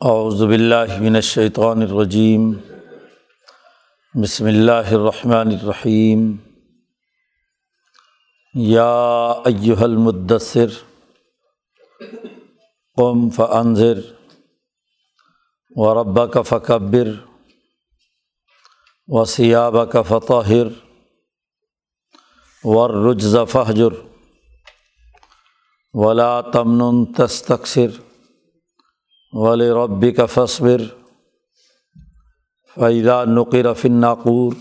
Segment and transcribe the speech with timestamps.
[0.00, 2.52] اعوذ باللہ من الشیطان الرجیم۔
[4.22, 6.36] بسم اللہ الرحمن الرحیم۔
[8.54, 10.66] یا ایہا المدثر،
[12.96, 13.98] قم فانذر
[15.70, 17.08] وربک فکبر
[19.06, 20.66] وثیابک فطہر
[22.64, 24.06] والرجز فہجر
[25.92, 28.07] ولا تمن تستکثر۔
[29.32, 30.82] ولی ربی کا فصبر
[32.74, 34.52] فیضا نقر فناقور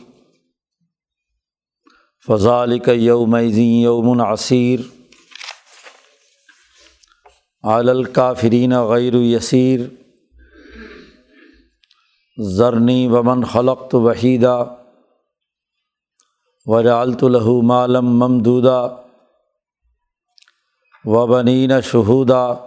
[2.28, 4.80] فضال کا یوم یومن عصیر
[7.64, 9.82] عالکافرین غیر یسیر
[12.40, 14.76] ضرنی ومن خلقت وحیدہ
[16.66, 18.98] وجالت لہو مالم ممدودہ
[21.05, 22.66] وبنین شہودہ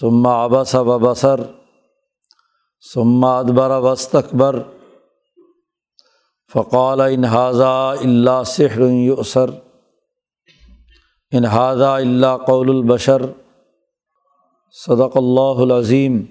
[0.00, 1.40] ثم قتل ابس و بصر
[2.94, 4.62] ثم ادبر وسطبر
[6.52, 9.50] فقال انحاظہ اللہ سحر یسر
[11.32, 13.22] انحاظہ اللہ قول البشر.
[14.72, 16.22] صدق اللہ العظیم.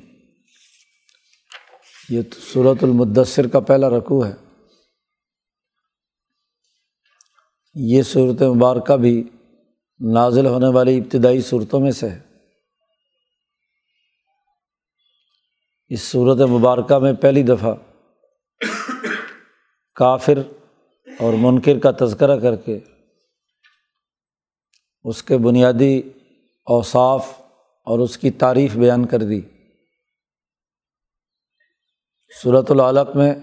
[2.09, 2.21] یہ
[2.53, 4.33] صورت المدثر کا پہلا رقوع ہے۔
[7.73, 9.29] یہ صورت مبارکہ بھی
[10.13, 12.24] نازل ہونے والی ابتدائی صورتوں میں سے ہے۔
[15.89, 17.75] اس صورت مبارکہ میں پہلی دفعہ
[19.95, 20.39] کافر
[21.19, 22.79] اور منکر کا تذکرہ کر کے
[25.03, 26.01] اس کے بنیادی
[26.65, 27.41] اوصاف
[27.85, 29.41] اور اس کی تعریف بیان کر دی۔
[32.43, 33.35] صورت العلق میں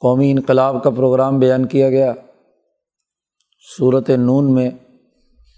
[0.00, 2.12] قومی انقلاب کا پروگرام بیان کیا گیا۔
[3.78, 4.70] صورت نون میں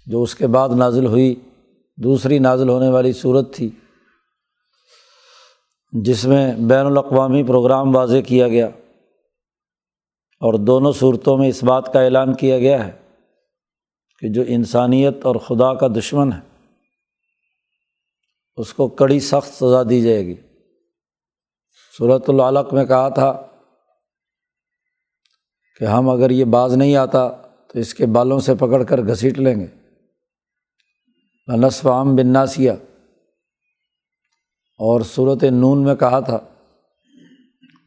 [0.05, 1.35] جو اس کے بعد نازل ہوئی،
[1.97, 3.69] دوسری نازل ہونے والی صورت تھی۔
[5.91, 8.67] جس میں بین الاقوامی پروگرام واضح کیا گیا
[10.41, 12.91] اور دونوں صورتوں میں اس بات کا اعلان کیا گیا ہے
[14.19, 16.39] کہ جو انسانیت اور خدا کا دشمن ہے،
[18.57, 20.35] اس کو کڑی سخت سزا دی جائے گی۔
[21.97, 23.47] صورت العلق میں کہا تھا
[25.79, 27.29] کہ ہم اگر یہ باز نہیں آتا
[27.67, 29.67] تو اس کے بالوں سے پکڑ کر گھسیٹ لیں گے۔
[31.47, 32.71] نصف عام بناسیہ
[34.77, 36.39] اور صورت نون میں کہا تھا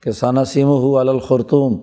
[0.02, 1.80] کہ ثنا سیم ہو الخرتوم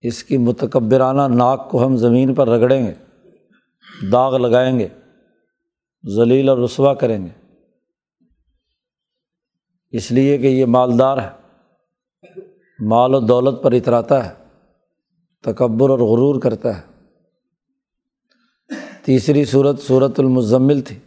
[0.00, 2.94] اس کی متکبرانہ ناک کو ہم زمین پر رگڑیں گے،
[4.12, 4.88] داغ لگائیں گے،
[6.16, 7.60] ذلیل اور رسوا کریں گے۔
[9.90, 11.30] اس لیے کہ یہ مالدار ہے،
[12.78, 14.34] مال و دولت پر اتراتا ہے،
[15.42, 16.82] تکبر اور غرور کرتا ہے۔
[19.04, 20.98] تیسری صورت صورت المزمل تھی۔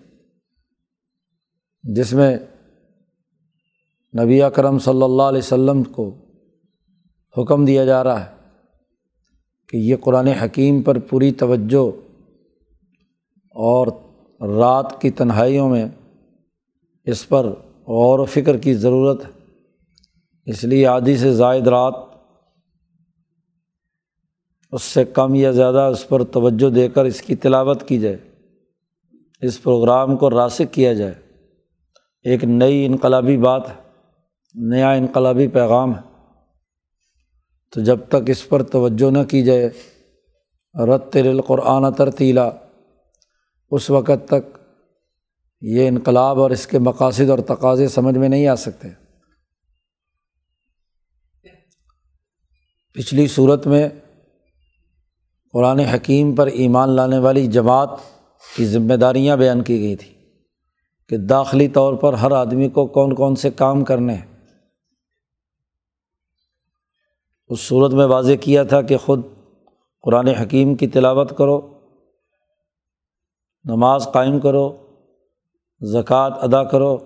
[1.87, 2.37] جس میں
[4.19, 6.15] نبی اکرم صلی اللہ علیہ و سلم کو
[7.37, 8.35] حکم دیا جا رہا ہے
[9.69, 11.89] کہ یہ قرآن حکیم پر پوری توجہ
[13.49, 13.87] اور
[14.41, 15.85] رات کی تنہائیوں میں
[17.03, 17.45] اس پر
[17.87, 19.31] غور و فکر کی ضرورت ہے۔
[20.45, 21.93] اس لیے آدھی سے زائد رات
[24.71, 28.17] اس سے کم یا زیادہ اس پر توجہ دے کر اس کی تلاوت کی جائے،
[29.41, 31.24] اس پروگرام کو راسک کیا جائے۔
[32.25, 33.61] ایک نئی انقلابی بات
[34.53, 36.01] نیا انقلابی پیغام ہے۔
[37.71, 39.69] تو جب تک اس پر توجہ نہ کی جائے
[40.87, 42.49] رت القرآن ترتیلا،
[43.71, 44.57] اس وقت تک
[45.61, 48.87] یہ انقلاب اور اس کے مقاصد اور تقاضے سمجھ میں نہیں آ سکتے۔
[52.93, 53.89] پچھلی صورت میں
[55.51, 57.89] قرآن حکیم پر ایمان لانے والی جماعت
[58.55, 60.14] کی ذمہ داریاں بیان کی گئی تھیں۔
[61.09, 64.25] کہ داخلی طور پر ہر آدمی کو کون کون سے کام کرنے ہیں۔
[67.47, 69.21] اس صورت میں واضح کیا تھا کہ خود
[70.01, 71.79] قرآن حکیم کی تلاوت کرو،
[73.63, 74.77] نماز قائم کرو،
[75.81, 76.97] زکوٰۃ ادا کرو،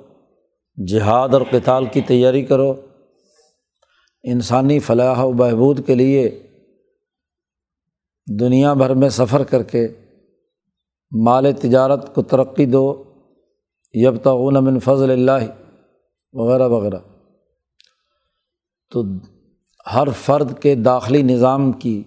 [0.87, 2.73] جہاد اور کتال کی تیاری کرو۔
[4.23, 6.43] انسانی فلاح و بہبود کے لیے
[8.39, 9.87] دنیا بھر میں سفر کر کے
[11.23, 13.08] مال تجارت کو ترقی دو۔
[13.94, 15.45] یب تعاون من فضل اللہ،
[16.33, 17.00] وغیرہ وغیرہ۔
[18.91, 19.03] تو
[19.94, 22.03] ہر فرد کے داخلی نظام کی،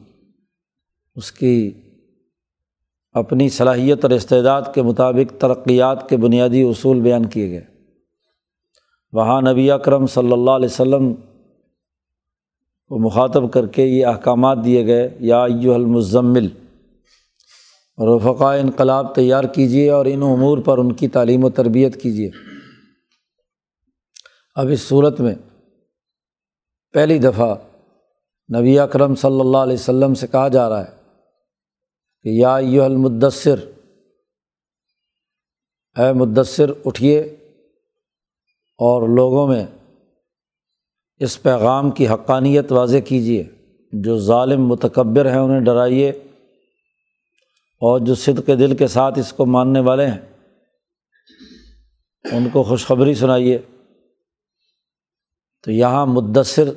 [1.15, 1.73] اس کی
[3.13, 7.65] اپنی صلاحیت اور استعداد کے مطابق ترقیات کے بنیادی اصول بیان کیے گئے۔
[9.13, 11.13] وہاں نبی اکرم صلی اللہ علیہ وسلم
[12.87, 16.49] کو مخاطب کر کے یہ احکامات دیے گئے، یا ایو المزمل
[17.99, 22.31] رفقا انقلاب تیار کیجیے اور ان امور پر ان کی تعلیم و تربیت کیجیے
[24.55, 25.35] اب اس صورت میں
[26.93, 27.55] پہلی دفعہ
[28.59, 30.91] نبی اکرم صلی اللہ علیہ وسلم سے کہا جا رہا ہے
[32.23, 33.59] کہ یا یو المدثر،
[35.99, 37.21] اے مدثر، اٹھیے
[38.79, 39.67] اور لوگوں میں
[41.21, 43.45] اس پیغام کی حقانیت واضح کیجیے
[43.93, 46.13] جو ظالم متکبر ہیں انہیں ڈرائیے۔
[47.83, 50.21] اور جو صدق کے دل کے ساتھ اس کو ماننے والے ہیں،
[52.25, 53.59] ان کو خوشخبری سنائیے۔
[55.63, 56.71] تو یہاں مدثر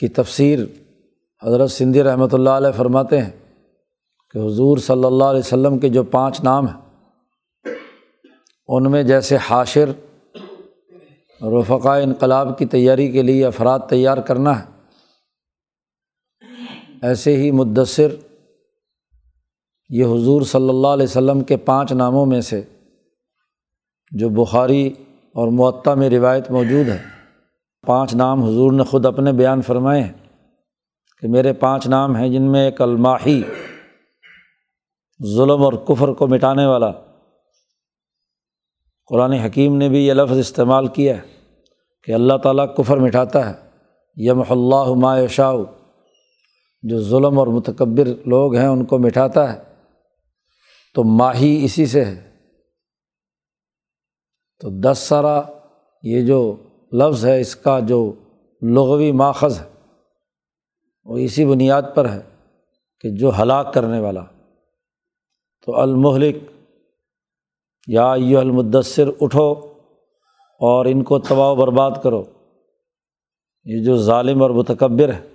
[0.00, 0.58] کی تفسیر
[1.42, 3.30] حضرت سندھی رحمۃ اللہ علیہ فرماتے ہیں
[4.34, 6.80] کہ حضور صلی اللہ علیہ وسلم کے جو پانچ نام ہیں،
[8.68, 9.88] ان میں جیسے حاشر
[11.40, 14.64] رفقا انقلاب کی تیاری کے لیے افراد تیار کرنا ہے،
[17.02, 18.14] ایسے ہی مدثر
[19.88, 22.62] یہ حضور صلی اللہ علیہ وسلم کے پانچ ناموں میں سے
[24.10, 24.92] جو بخاری
[25.34, 27.02] اور معطا میں روایت موجود ہے،
[27.86, 30.12] پانچ نام حضور نے خود اپنے بیان فرمائے ہیں
[31.20, 33.42] کہ میرے پانچ نام ہیں جن میں ایک الماحی،
[35.36, 36.90] ظلم اور کفر کو مٹانے والا۔
[39.06, 41.22] قرآن حکیم نے بھی یہ لفظ استعمال کیا ہے
[42.04, 43.54] کہ اللہ تعالیٰ کفر مٹھاتا ہے۔
[44.16, 45.52] یم اللہ ما شاء
[46.82, 49.67] جو ظلم اور متکبر لوگ ہیں ان کو مٹھاتا ہے۔
[50.98, 52.30] تو ماہی اسی سے ہے۔
[54.58, 55.42] تو دس سارا
[56.02, 56.56] یہ جو
[56.92, 58.12] لفظ ہے، اس کا جو
[58.62, 59.68] لغوی ماخذ ہے،
[61.04, 62.20] وہ اسی بنیاد پر ہے
[63.00, 64.24] کہ جو ہلاک کرنے والا۔
[65.66, 66.36] تو المحلک
[67.86, 69.52] یا یہ المدثر، اٹھو
[70.60, 72.24] اور ان کو تباہ و برباد کرو۔
[73.64, 75.28] یہ جو ظالم اور متکبر ہے،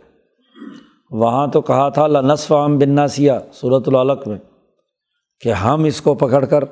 [1.11, 4.37] وہاں تو کہا تھا لنصف عام بناسیا صورت العلق میں۔
[5.43, 6.63] کہ ہم اس کو پکڑ کر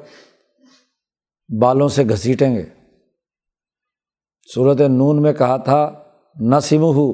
[1.50, 2.63] بالوں سے گھسیٹیں گے۔
[4.50, 5.81] صورت نون میں کہا تھا
[6.35, 7.12] نسم ہو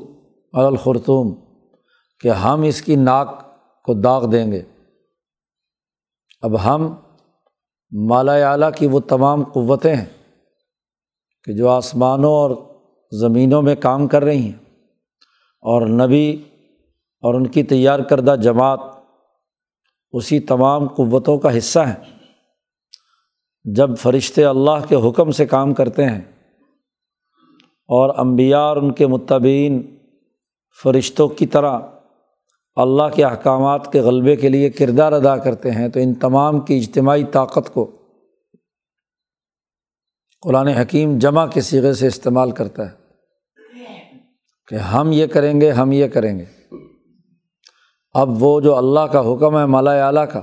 [0.53, 1.33] الخرتوم
[2.23, 3.29] کہ ہم اس کی ناک
[3.85, 4.61] کو داغ دیں گے۔
[6.43, 6.93] اب ہم
[7.91, 10.05] مالا اعلیٰ کی وہ تمام قوتیں ہیں
[11.47, 12.55] کہ جو آسمانوں اور
[13.11, 14.59] زمینوں میں کام کر رہی ہیں،
[15.63, 16.31] اور نبی
[17.23, 18.79] اور ان کی تیار کردہ جماعت
[20.11, 22.17] اسی تمام قوتوں کا حصہ ہیں۔
[23.63, 26.21] جب فرشتے اللہ کے حکم سے کام کرتے ہیں
[27.89, 29.97] اور امبیا اور ان کے متبین
[30.83, 31.79] فرشتوں کی طرح
[32.75, 36.77] اللہ کے احکامات کے غلبے کے لیے کردار ادا کرتے ہیں، تو ان تمام کی
[36.77, 37.91] اجتماعی طاقت کو
[40.41, 42.91] قرآن حکیم جمع کے سیغے سے استعمال کرتا ہے
[44.67, 46.56] کہ ہم یہ کریں گے، ہم یہ کریں گے۔
[48.17, 50.41] اب وہ جو اللہ کا حکم ہے مالا اعلیٰ کا،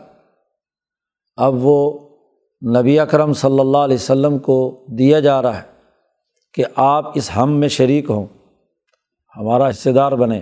[1.37, 1.77] اب وہ
[2.63, 5.63] نبی اکرم صلی اللہ علیہ وسلم کو دیا جا رہا ہے
[6.55, 8.27] کہ آپ اس ہم میں شریک ہوں،
[9.35, 10.41] ہمارا حصے دار بنے۔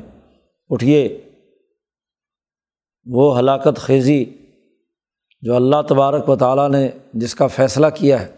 [0.70, 1.00] اٹھیے،
[3.06, 4.24] وہ ہلاکت خیزی
[5.42, 8.30] جو اللہ تبارک و تعالیٰ نے جس کا فیصلہ کیا ہے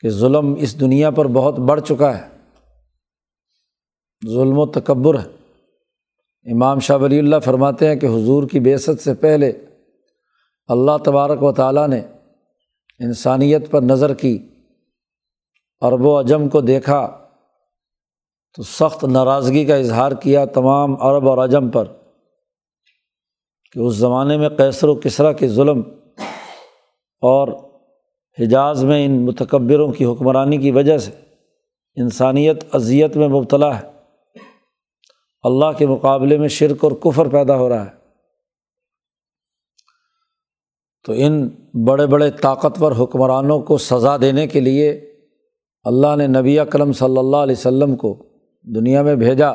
[0.00, 2.28] کہ ظلم اس دنیا پر بہت بڑھ چکا ہے،
[4.22, 5.41] ظلم و تکبر ہے۔
[6.44, 9.52] امام شاہ ولی اللہ فرماتے ہیں کہ حضور کی بیست سے پہلے
[10.66, 12.02] اللہ تبارک و تعالیٰ نے
[12.98, 14.38] انسانیت پر نظر کی
[15.80, 17.28] عرب و اجم کو دیکھا
[18.56, 21.84] تو سخت ناراضگی کا اظہار کیا تمام عرب اور اجم پر
[23.72, 25.82] کہ اس زمانے میں کیسر و کسرا کے ظلم
[27.20, 27.48] اور
[28.38, 31.10] حجاز میں ان متکبروں کی حکمرانی کی وجہ سے
[31.96, 33.91] انسانیت اذیت میں مبتلا ہے۔
[35.42, 37.90] اللہ کے مقابلے میں شرک اور کفر پیدا ہو رہا ہے۔
[41.06, 41.48] تو ان
[41.86, 44.90] بڑے بڑے طاقتور حکمرانوں کو سزا دینے کے لیے
[45.84, 48.22] اللہ نے نبی اکرم صلی اللہ علیہ وسلم کو
[48.62, 49.52] دنیا میں بھیجا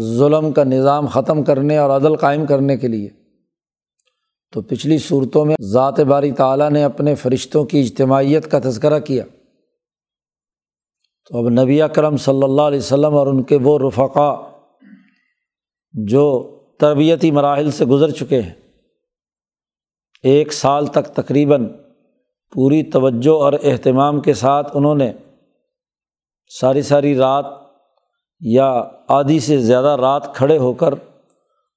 [0.00, 3.08] ظلم کا نظام ختم کرنے اور عدل قائم کرنے کے لیے۔
[4.52, 9.24] تو پچھلی صورتوں میں ذات باری تعالیٰ نے اپنے فرشتوں کی اجتماعیت کا تذکرہ کیا۔
[11.28, 14.57] تو اب نبی اکرم صلی اللہ علیہ وسلم اور ان کے وہ رفقا
[15.92, 18.52] جو تربیتی مراحل سے گزر چکے ہیں،
[20.22, 21.68] ایک سال تک تقریباً
[22.52, 25.12] پوری توجہ اور اہتمام کے ساتھ انہوں نے
[26.60, 27.46] ساری ساری رات
[28.40, 30.94] یا آدھی سے زیادہ رات کھڑے ہو کر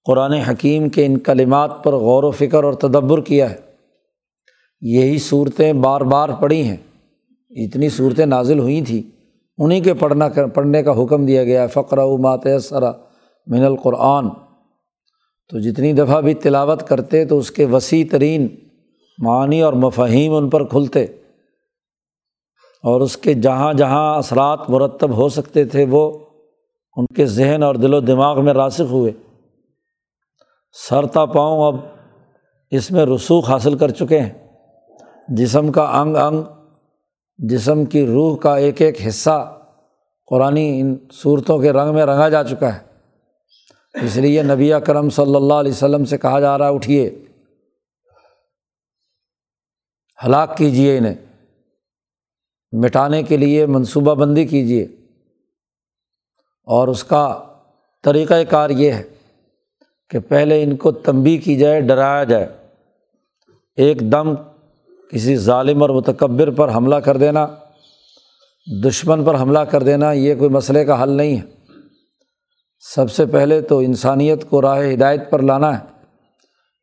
[0.05, 3.55] قرآن حکیم کے ان کلمات پر غور و فکر اور تدبر کیا ہے۔
[4.81, 6.77] یہی صورتیں بار بار پڑھی ہیں۔
[7.49, 9.01] اتنی صورتیں نازل ہوئی تھیں۔
[9.57, 12.91] انہیں کے پڑھنا پڑھنے کا حکم دیا گیا فقر و مات سرا
[13.47, 14.29] من القرآن۔
[15.49, 18.47] تو جتنی دفعہ بھی تلاوت کرتے تو اس کے وسیع ترین
[19.17, 21.03] معنی اور مفہیم ان پر کھلتے۔
[22.83, 26.19] اور اس کے جہاں جہاں اثرات مرتب ہو سکتے تھے وہ
[26.97, 29.11] ان کے ذہن اور دل و دماغ میں راسخ ہوئے۔
[30.89, 31.75] سرتا پاؤں اب
[32.71, 34.47] اس میں رسوخ حاصل کر چکے ہیں۔
[35.27, 36.43] جسم کا انگ انگ،
[37.37, 39.57] جسم کی روح کا ایک ایک حصہ
[40.29, 42.90] قرآن ان صورتوں کے رنگ میں رنگا جا چکا ہے۔
[43.93, 47.25] اس لیے نبی کرم صلی اللہ علیہ وسلم سے کہا جا رہا ہے، اٹھیے۔
[50.25, 51.13] ہلاک کیجیے انہیں۔
[52.71, 54.83] مٹانے کے لیے منصوبہ بندی کیجیے
[56.63, 57.43] اور اس کا
[58.03, 59.03] طریقۂ کار یہ ہے
[60.09, 62.49] کہ پہلے ان کو تنبی کی جائے، ڈرایا جائے۔
[63.75, 64.35] ایک دم
[65.11, 67.47] کسی ظالم اور متکبر پر حملہ کر دینا،
[68.83, 71.60] دشمن پر حملہ کر دینا، یہ کوئی مسئلے کا حل نہیں ہے۔
[72.95, 75.83] سب سے پہلے تو انسانیت کو راہ ہدایت پر لانا ہے۔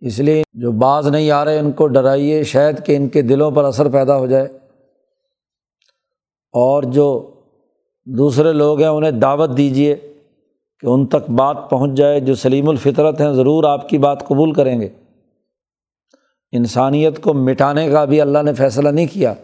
[0.00, 3.50] اس لیے جو بعض نہیں آ رہے ان کو ڈرائیے، شاید کہ ان کے دلوں
[3.50, 4.44] پر اثر پیدا ہو جائے۔
[6.52, 7.34] اور جو
[8.06, 9.96] دوسرے لوگ ہیں، انہیں دعوت دیجیے
[10.80, 14.52] کہ ان تک بات پہنچ جائے۔ جو سلیم الفطرت ہیں، ضرور آپ کی بات قبول
[14.52, 14.88] کریں گے۔
[16.52, 19.34] انسانیت کو مٹانے کا بھی اللہ نے فیصلہ نہیں کیا۔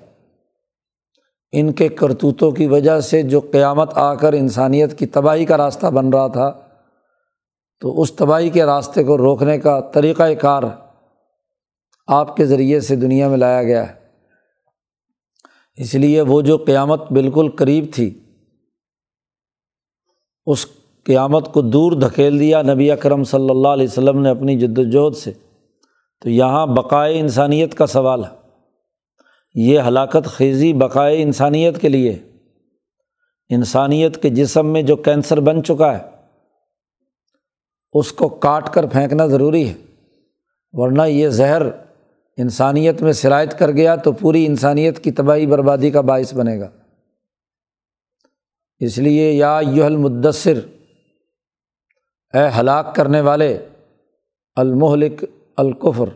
[1.54, 5.86] ان کے کرتوتوں کی وجہ سے جو قیامت آ کر انسانیت کی تباہی کا راستہ
[5.86, 6.52] بن رہا تھا،
[7.80, 10.62] تو اس تباہی کے راستے کو روکنے کا طریقۂ کار
[12.06, 13.94] آپ کے ذریعے سے دنیا میں لایا گیا ہے۔
[15.76, 18.20] اس لیے وہ جو قیامت بالکل قریب تھی،
[20.46, 20.66] اس
[21.04, 25.16] قیامت کو دور دھکیل دیا نبی اکرم صلی اللہ علیہ وسلم نے اپنی جد وجہد
[25.16, 25.32] سے،
[26.22, 28.43] تو یہاں بقائے انسانیت کا سوال ہے۔
[29.54, 32.18] یہ ہلاکت خیزی بقائے انسانیت کے لیے۔
[33.48, 36.02] انسانیت کے جسم میں جو کینسر بن چکا ہے،
[37.92, 39.74] اس کو کاٹ کر پھینکنا ضروری ہے،
[40.72, 41.62] ورنہ یہ زہر
[42.36, 46.70] انسانیت میں شرائط کر گیا تو پوری انسانیت کی تباہی بربادی کا باعث بنے گا۔
[48.80, 50.58] اس لیے یا یو المدثر،
[52.34, 53.66] اے ہلاک کرنے والے
[54.56, 55.24] المحلک
[55.56, 56.08] الکفر،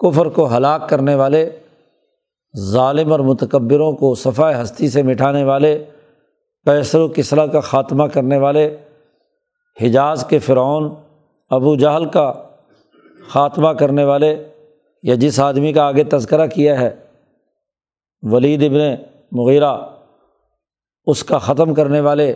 [0.00, 1.50] کفر کو ہلاک کرنے والے
[2.58, 5.84] ظالم اور متکبروں کو صفائے ہستی سے مٹھانے والے
[6.64, 8.76] پیسر و کسرا کا خاتمہ کرنے والے،
[9.82, 10.94] حجاز کے فرعون،
[11.50, 12.32] ابو جہل کا
[13.28, 14.48] خاتمہ کرنے والے،
[15.02, 16.96] یا جس آدمی کا آگے تذکرہ کیا ہے،
[18.22, 19.76] ولید ابن مغیرہ،
[21.06, 22.34] اس کا ختم کرنے والے،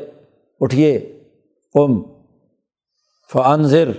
[0.60, 1.20] اٹھیے،
[1.74, 2.02] قم
[3.32, 3.90] فنظر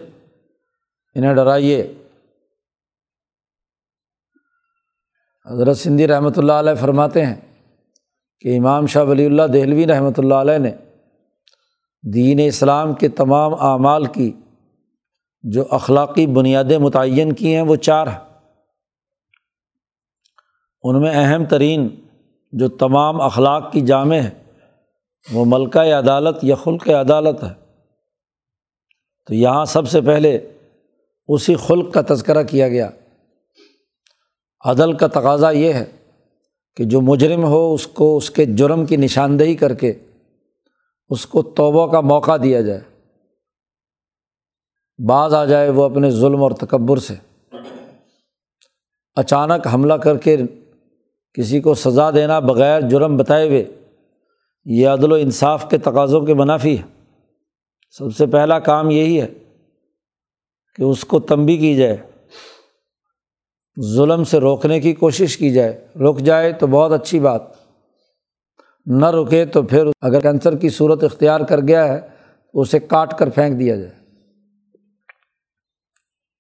[1.16, 1.94] انہیں ڈرائیے۔
[5.50, 7.36] حضرت سندھی رحمۃ اللہ علیہ فرماتے ہیں
[8.40, 10.72] کہ امام شاہ ولی اللہ دہلوی رحمۃ اللہ علیہ نے
[12.14, 14.32] دین اسلام کے تمام اعمال کی
[15.44, 18.20] جو اخلاقی بنیادیں متعین کی ہیں وہ چار ہیں۔
[20.84, 21.88] ان میں اہم ترین
[22.52, 24.30] جو تمام اخلاق کی جامع ہے
[25.32, 27.54] وہ ملکہ عدالت یا خلق عدالت ہے۔
[29.28, 30.52] تو یہاں سب سے پہلے
[31.28, 32.90] اسی خلق کا تذکرہ کیا گیا۔
[34.66, 35.86] عدل کا تقاضا یہ ہے
[36.76, 39.94] کہ جو مجرم ہو اس کو اس کے جرم کی نشاندہی کر کے
[41.10, 42.82] اس کو توبہ کا موقع دیا جائے۔
[45.08, 47.14] بعض آ جائے وہ اپنے ظلم اور تکبر سے۔
[49.16, 50.38] اچانک حملہ کر کے
[51.34, 53.66] کسی کو سزا دینا بغیر جرم بتائے ہوئے،
[54.66, 57.04] یہ عدل و انصاف کے تقاضوں کے منافی ہے۔
[57.92, 59.28] سب سے پہلا کام یہی ہے
[60.76, 62.11] کہ اس کو تنبی کی جائے۔
[63.80, 67.42] ظلم سے روکنے کی کوشش کی جائے۔ رک جائے تو بہت اچھی بات۔
[68.86, 72.02] نہ رکے تو پھر اگر کینسر کی صورت اختیار کر گیا ہے
[72.54, 73.92] تو اسے کاٹ کر پھینک دیا جائے۔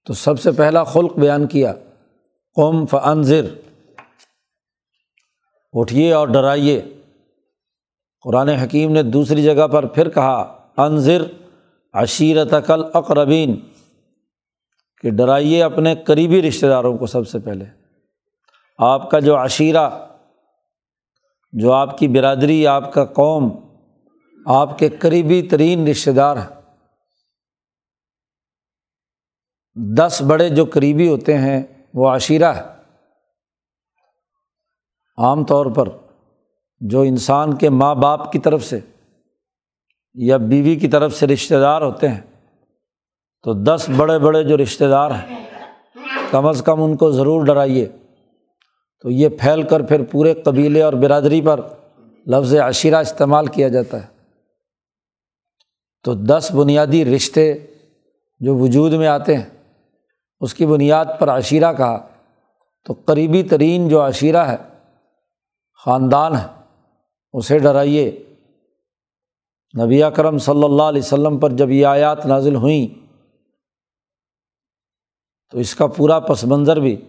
[0.05, 1.73] تو سب سے پہلا خلق بیان کیا۔
[2.55, 3.45] قوم فنظر
[5.73, 6.81] اٹھیے اور ڈرائیے۔
[8.23, 11.23] قرآن حکیم نے دوسری جگہ پر پھر کہا انضر
[11.93, 13.59] عشیرت عقل اقربین
[15.01, 17.65] کہ ڈرائیے اپنے قریبی رشتہ داروں کو سب سے پہلے۔
[18.77, 19.89] آپ کا جو عشیرہ،
[21.51, 23.49] جو آپ کی برادری، آپ کا قوم،
[24.45, 26.61] آپ کے قریبی ترین رشتہ دار ہیں۔
[29.97, 32.61] دس بڑے جو قریبی ہوتے ہیں، وہ عشیرہ ہے
[35.17, 35.89] عام طور پر
[36.79, 38.79] جو انسان کے ماں باپ کی طرف سے
[40.13, 42.21] یا بیوی کی طرف سے رشتہ دار ہوتے ہیں
[43.43, 45.45] تو دس بڑے بڑے جو رشتہ دار ہیں،
[46.31, 47.87] کم از کم ان کو ضرور ڈرائیے۔
[49.01, 51.59] تو یہ پھیل کر پھر پورے قبیلے اور برادری پر
[52.27, 54.07] لفظ عشیرہ استعمال کیا جاتا ہے۔
[56.03, 57.53] تو دس بنیادی رشتے
[58.39, 59.45] جو وجود میں آتے ہیں،
[60.39, 62.07] اس کی بنیاد پر عشیرہ کہا۔
[62.85, 64.57] تو قریبی ترین جو عشیرہ ہے،
[65.85, 66.47] خاندان ہے،
[67.33, 68.23] اسے ڈرائیے۔
[69.83, 73.00] نبی کرم صلی اللہ علیہ وسلم پر جب یہ آیات نازل ہوئیں
[75.51, 77.01] تو اس کا پورا پس منظر بھی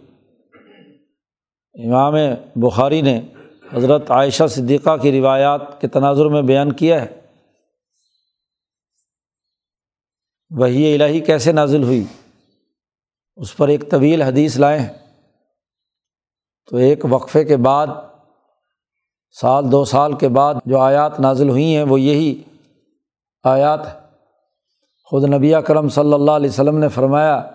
[1.75, 2.15] امام
[2.57, 3.21] بخاری نے
[3.73, 7.21] حضرت عائشہ صدیقہ کی روایات کے تناظر میں بیان کیا ہے۔
[10.51, 12.05] وہی الہی کیسے نازل ہوئی؟
[13.37, 14.93] اس پر ایک طویل حدیث لائے ہیں۔
[16.71, 17.87] تو ایک وقفے کے بعد،
[19.41, 22.43] سال دو سال کے بعد جو آیات نازل ہوئی ہیں، وہ یہی
[23.45, 23.81] آیات
[25.05, 27.51] خود نبی کرم صلی اللہ علیہ وسلم نے فرمایا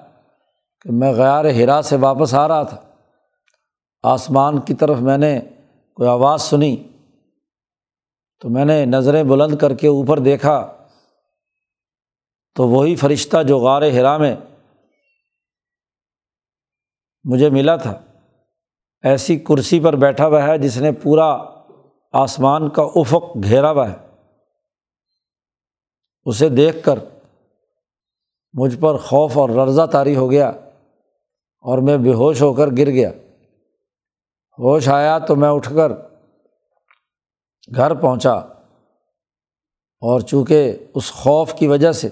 [0.82, 2.82] کہ میں غیر ہرا سے واپس آ رہا تھا۔
[4.04, 5.40] آسمان کی طرف میں نے
[5.96, 6.88] کوئی آواز سنی۔
[8.40, 10.78] تو میں نے نظریں بلند کر کے اوپر دیکھا۔
[12.56, 14.36] تو وہی فرشتہ جو غار ہرا میں
[17.24, 18.02] مجھے ملا تھا۔
[19.04, 21.38] ایسی کرسی پر بیٹھا ہوا ہے جس نے پورا
[22.12, 23.96] آسمان کا افق گھیرا ہوا ہے۔
[26.26, 27.00] اسے دیکھ کر
[28.54, 30.52] مجھ پر خوف اور رضا طاری ہو گیا۔
[31.68, 33.10] اور میں بے ہوش ہو کر گر گیا۔
[34.60, 35.92] ہوش آیا تو میں اٹھ کر
[37.76, 38.34] گھر پہنچا
[40.02, 42.10] اور چونکہ اس خوف کی وجہ سے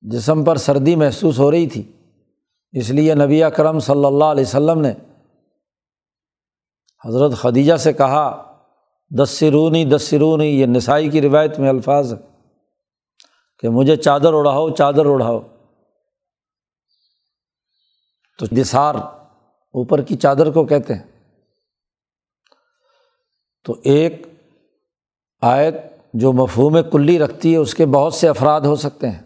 [0.00, 1.82] جسم پر سردی محسوس ہو رہی تھی،
[2.72, 4.92] اس لیے نبی اکرم صلی اللہ علیہ وسلم نے
[7.06, 8.54] حضرت خدیجہ سے کہا
[9.18, 12.18] دس سرونی دس سرونی یہ نسائی کی روایت میں الفاظ ہے
[13.58, 15.40] کہ مجھے چادر اڑاؤ چادر اڑاؤ۔
[18.42, 21.02] تو دسار اوپر کی چادر کو کہتے ہیں۔
[23.64, 24.26] تو ایک
[25.40, 25.74] آیت
[26.14, 29.22] جو مفہوم کلی رکھتی ہے، اس کے بہت سے افراد ہو سکتے ہیں۔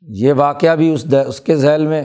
[0.00, 2.04] یہ واقعہ بھی اس اس کے ذیل میں۔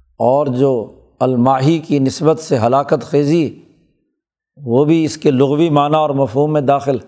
[0.00, 3.62] اور جو الماہی کی نسبت سے ہلاکت خیزی،
[4.56, 6.98] وہ بھی اس کے لغوی معنیٰ اور مفہوم میں داخل۔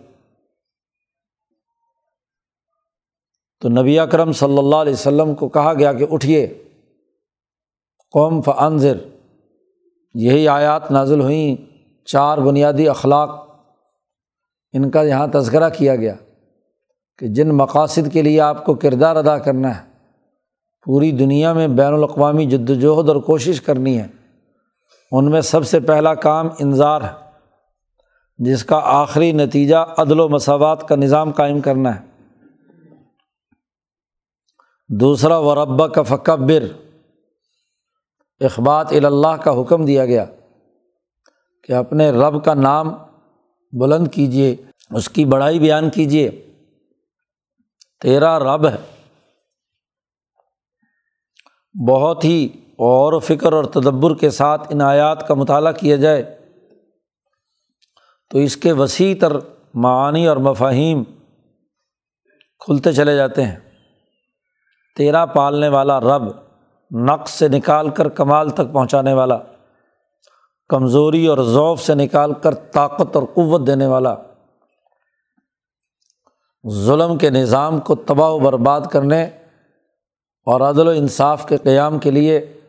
[3.60, 6.64] تو نبی اکرم صلی اللہ علیہ وسلم کو کہا گیا کہ اٹھیے۔
[8.10, 8.96] قوم فنظر
[10.14, 11.56] یہی آیات نازل ہوئیں،
[12.06, 13.48] چار بنیادی اخلاق۔
[14.72, 16.14] ان کا یہاں تذکرہ کیا گیا
[17.18, 19.84] کہ جن مقاصد کے لیے آپ کو کردار ادا کرنا ہے،
[20.84, 24.06] پوری دنیا میں بین الاقوامی جد وجہد اور کوشش کرنی ہے۔
[25.12, 27.30] ان میں سب سے پہلا کام انظار ہے،
[28.38, 32.00] جس کا آخری نتیجہ عدل و مساوات کا نظام قائم کرنا ہے۔
[34.88, 36.87] دوسرا وربا کا فکبر۔
[38.40, 40.24] اخبات اللہ کا حکم دیا گیا
[41.64, 42.90] کہ اپنے رب کا نام
[43.72, 44.56] بلند کیجیے
[44.90, 46.52] اس کی بڑائی بیان کیجیے
[48.02, 48.76] تیرا رب ہے۔
[51.88, 52.48] بہت ہی
[52.78, 56.38] غور و فکر اور تدبر کے ساتھ ان آیات کا مطالعہ کیا جائے۔
[58.30, 59.32] تو اس کے وسیع تر
[59.74, 61.04] معانی اور مفاہیم
[62.58, 63.56] کھلتے چلے جاتے ہیں۔
[64.96, 66.47] تیرا پالنے والا رب
[66.90, 69.38] نقص سے نکال کر کمال تک پہنچانے والا،
[70.68, 74.14] کمزوری اور ذوف سے نکال کر طاقت اور قوت دینے والا،
[76.70, 79.24] ظلم کے نظام کو تباہ و برباد کرنے
[80.46, 82.60] اور عدل و انصاف کے قیام کے لیے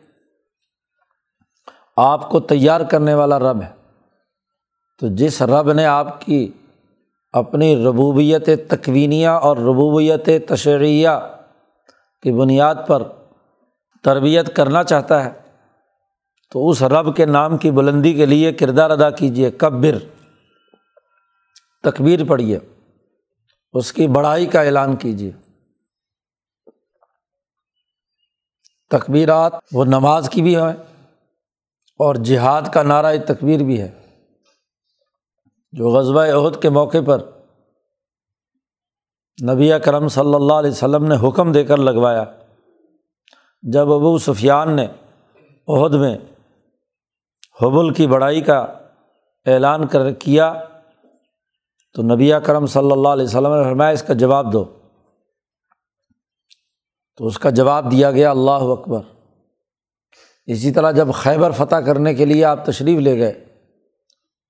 [1.96, 3.70] آپ کو تیار کرنے والا رب ہے۔
[5.00, 6.52] تو جس رب نے آپ کی
[7.32, 11.20] اپنی ربوبیت تکوینیہ اور ربوبیت تشریعہ
[12.22, 13.02] کی بنیاد پر
[14.02, 15.30] تربیت کرنا چاہتا ہے،
[16.50, 19.98] تو اس رب کے نام کی بلندی کے لیے کردار ادا کیجیے کبر۔
[21.82, 22.58] تکبیر پڑھیے
[23.72, 25.30] اس کی بڑائی کا اعلان کیجیے
[28.90, 30.72] تقبیرات وہ نماز کی بھی ہیں
[31.98, 33.90] اور جہاد کا نعرہ تکبیر بھی ہے۔
[35.72, 37.18] جو غزبۂ عہد کے موقع پر
[39.50, 42.24] نبی کرم صلی اللہ علیہ وسلم نے حکم دے کر لگوایا
[43.62, 44.86] جب ابو سفیان نے
[45.68, 46.18] عہد میں
[47.62, 48.58] حبل کی بڑائی کا
[49.46, 50.64] اعلان کر کیا
[51.94, 54.64] تو نبی کرم صلی اللہ علیہ وسلم نے فرمایا، اس کا جواب دو۔
[57.16, 59.00] تو اس کا جواب دیا گیا، اللہ اکبر۔
[60.46, 63.44] اسی طرح جب خیبر فتح کرنے کے لیے آپ تشریف لے گئے،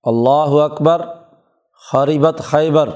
[0.03, 1.07] اللہ اکبر،
[1.90, 2.88] خریبت خیبر۔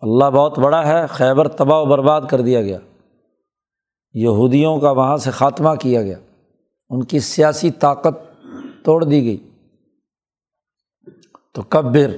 [0.00, 2.78] اللہ بہت بڑا ہے، خیبر تباہ و برباد کر دیا گیا۔
[4.14, 6.18] یہودیوں کا وہاں سے خاتمہ کیا گیا۔
[6.90, 8.44] ان کی سیاسی طاقت
[8.84, 9.50] توڑ دی گئی۔
[11.54, 12.10] تو کبر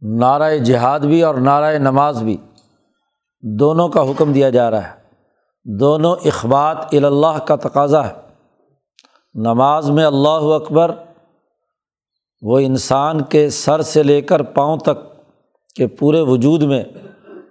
[0.00, 2.36] نعرۂ جہاد بھی اور نعرۂ نماز بھی
[3.40, 4.94] دونوں کا حکم دیا جا رہا ہے۔
[5.64, 8.12] دونوں اخبات اللہ کا تقاضا ہے۔
[9.34, 10.90] نماز میں اللہ اکبر
[12.42, 15.04] وہ انسان کے سر سے لے کر پاؤں تک
[15.74, 16.84] کے پورے وجود میں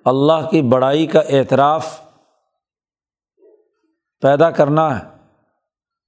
[0.05, 2.06] اللہ کی بڑائی کا اعتراف
[4.21, 5.05] پیدا کرنا ہے۔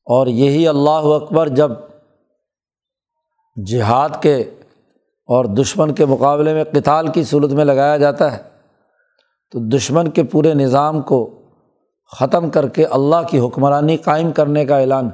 [0.06, 1.72] اور یہی اللہ اکبر جب
[3.66, 4.38] جہاد کے
[5.26, 8.44] اور دشمن کے مقابلے میں کتال کی صورت میں لگایا جاتا ہے،
[9.52, 11.42] تو دشمن کے پورے نظام کو
[12.20, 15.10] ختم کر کے اللہ کی حکمرانی قائم کرنے کا اعلان۔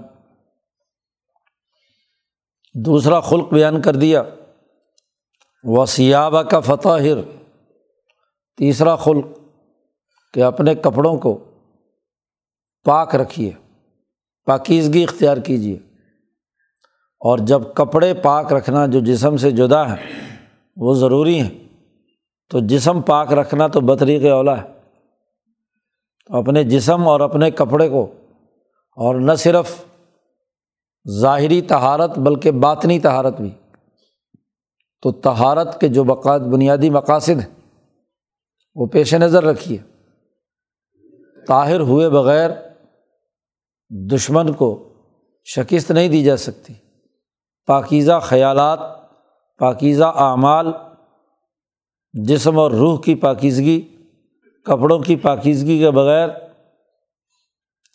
[2.74, 4.24] دوسرا خلق بیان کر دیا
[5.64, 7.04] وسیابہ کا فتح
[8.58, 9.26] تیسرا خلق
[10.34, 11.44] کہ اپنے کپڑوں کو
[12.86, 13.52] پاک رکھیے،
[14.46, 15.80] پاکیزگی اختیار کیجیے۔
[17.20, 20.06] اور جب کپڑے پاک رکھنا جو جسم سے جدا ہے
[20.76, 21.50] وہ ضروری ہیں۔
[22.50, 24.68] تو جسم پاک رکھنا تو بطریق اولا ہے۔
[26.26, 28.14] تو اپنے جسم اور اپنے کپڑے کو،
[28.96, 29.86] اور نہ صرف
[31.10, 33.50] ظاہری تہارت بلکہ باطنی تہارت بھی۔
[35.02, 37.72] تو تہارت کے جو بقا بنیادی مقاصد ہیں،
[38.76, 39.78] وہ پیش نظر رکھیے۔
[41.48, 42.50] طاہر ہوئے بغیر
[43.90, 44.94] دشمن کو
[45.46, 46.74] شکست نہیں دی جا سکتی۔
[47.66, 48.80] پاکیزہ خیالات،
[49.58, 50.68] پاکیزہ اعمال،
[52.14, 53.98] جسم اور روح کی پاکیزگی،
[54.66, 56.30] کپڑوں کی پاکیزگی کے بغیر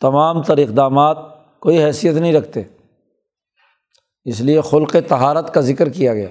[0.01, 1.19] تمام تر اقدامات
[1.61, 2.63] کوئی حیثیت نہیں رکھتے۔
[4.25, 6.29] اس لیے خلق تہارت کا ذکر کیا گیا۔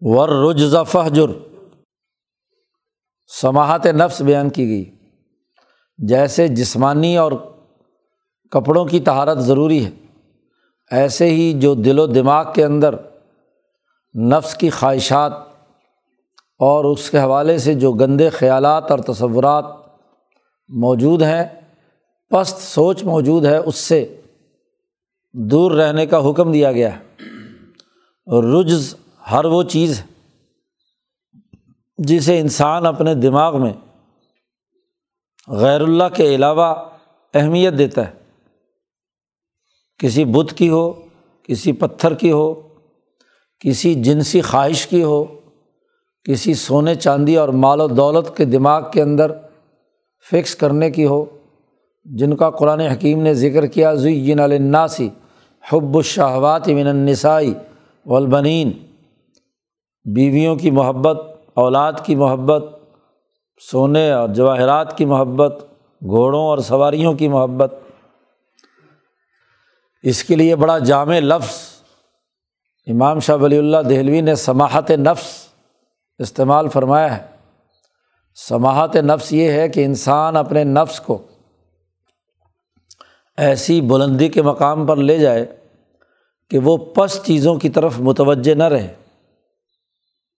[0.00, 1.58] ور رجز فہجر
[3.40, 4.99] سماہت نفس بیان کی گئی۔
[6.08, 7.32] جیسے جسمانی اور
[8.50, 9.90] کپڑوں کی تہارت ضروری ہے،
[10.90, 12.94] ایسے ہی جو دل و دماغ کے اندر
[14.14, 15.32] نفس کی خواہشات
[16.58, 19.64] اور اس کے حوالے سے جو گندے خیالات اور تصورات
[20.68, 21.44] موجود ہیں،
[22.30, 24.20] پست سوچ موجود ہے، اس سے
[25.32, 27.00] دور رہنے کا حکم دیا گیا ہے۔
[28.40, 28.94] رجز
[29.30, 30.04] ہر وہ چیز ہے
[31.98, 33.72] جسے انسان اپنے دماغ میں
[35.50, 36.74] غیر اللہ کے علاوہ
[37.34, 38.12] اہمیت دیتا ہے۔
[39.98, 40.92] کسی بت کی ہو،
[41.42, 42.68] کسی پتھر کی ہو،
[43.60, 45.24] کسی جنسی خواہش کی ہو،
[46.24, 49.32] کسی سونے چاندی اور مال و دولت کے دماغ کے اندر
[50.30, 51.24] فکس کرنے کی ہو،
[52.04, 55.08] جن کا قرآن حکیم نے ذکر کیا، زین الناسی
[55.72, 57.54] حب الشہوات من النسائی
[58.06, 58.70] والبنین
[60.04, 61.18] بیویوں کی محبت،
[61.54, 62.79] اولاد کی محبت
[63.60, 65.64] سونے اور جواہرات کی محبت،
[66.02, 67.74] گھوڑوں اور سواریوں کی محبت۔
[70.02, 71.58] اس کے لیے بڑا جامع لفظ
[72.86, 75.48] امام شاہ ولی اللہ دہلوی نے سماحت نفس
[76.18, 77.26] استعمال فرمایا ہے۔
[78.34, 81.18] سماحت نفس یہ ہے کہ انسان اپنے نفس کو
[83.36, 85.56] ایسی بلندی کے مقام پر لے جائے
[86.50, 88.94] کہ وہ پس چیزوں کی طرف متوجہ نہ رہے،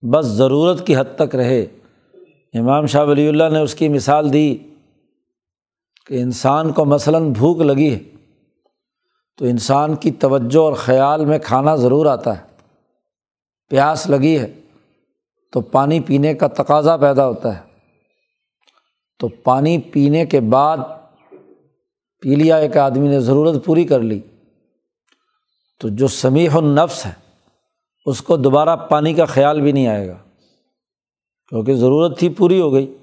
[0.02, 1.66] بس ضرورت کی حد تک رہے۔
[2.58, 4.58] امام شاہ ولی اللہ نے اس کی مثال دی
[6.06, 7.98] کہ انسان کو مثلاً بھوک لگی ہے
[9.38, 12.42] تو انسان کی توجہ اور خیال میں کھانا ضرور آتا ہے،
[13.68, 14.52] پیاس لگی ہے
[15.52, 17.62] تو پانی پینے کا تقاضا پیدا ہوتا ہے۔
[19.18, 20.78] تو پانی پینے کے بعد
[22.20, 24.20] پی لیا، ایک آدمی نے ضرورت پوری کر لی۔
[25.80, 27.12] تو جو سمیح النفس ہے،
[28.06, 30.18] اس کو دوبارہ پانی کا خیال بھی نہیں آئے گا۔
[31.52, 32.96] کیونکہ ضرورت تھی پوری ہو گئی۔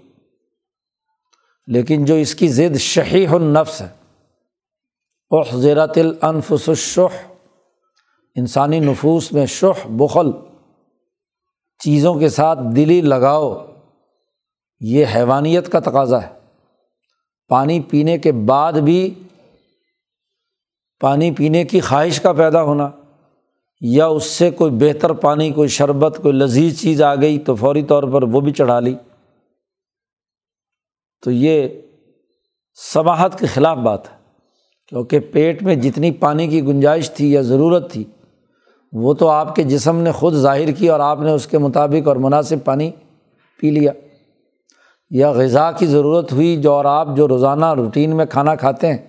[1.68, 3.90] لیکن جو اس کی ضد شہیح النفس ہے،
[5.32, 7.34] احضرت الانفس الشح،
[8.36, 10.32] انسانی نفوس میں شح، بخل،
[11.84, 13.66] چیزوں کے ساتھ دلی لگاؤ،
[14.80, 16.40] یہ حیوانیت کا تقاضا ہے۔
[17.48, 19.14] پانی پینے کے بعد بھی
[21.00, 22.90] پانی پینے کی خواہش کا پیدا ہونا۔
[23.82, 27.84] یا اس سے کوئی بہتر پانی، کوئی شربت، کوئی لذیذ چیز آ گئی تو فوری
[27.84, 28.96] طور پر وہ بھی چڑھا لی۔
[31.24, 31.68] تو یہ
[32.94, 34.18] سماہت کے خلاف بات ہے۔
[34.88, 38.04] کیونکہ پیٹ میں جتنی پانی کی گنجائش تھی یا ضرورت تھی،
[38.94, 42.08] وہ تو آپ کے جسم نے خود ظاہر کی اور آپ نے اس کے مطابق
[42.08, 42.92] اور مناسب پانی
[43.60, 43.92] پی لیا۔
[45.10, 49.09] یا غذا کی ضرورت ہوئی جو اور آپ جو روزانہ روٹین میں کھانا کھاتے ہیں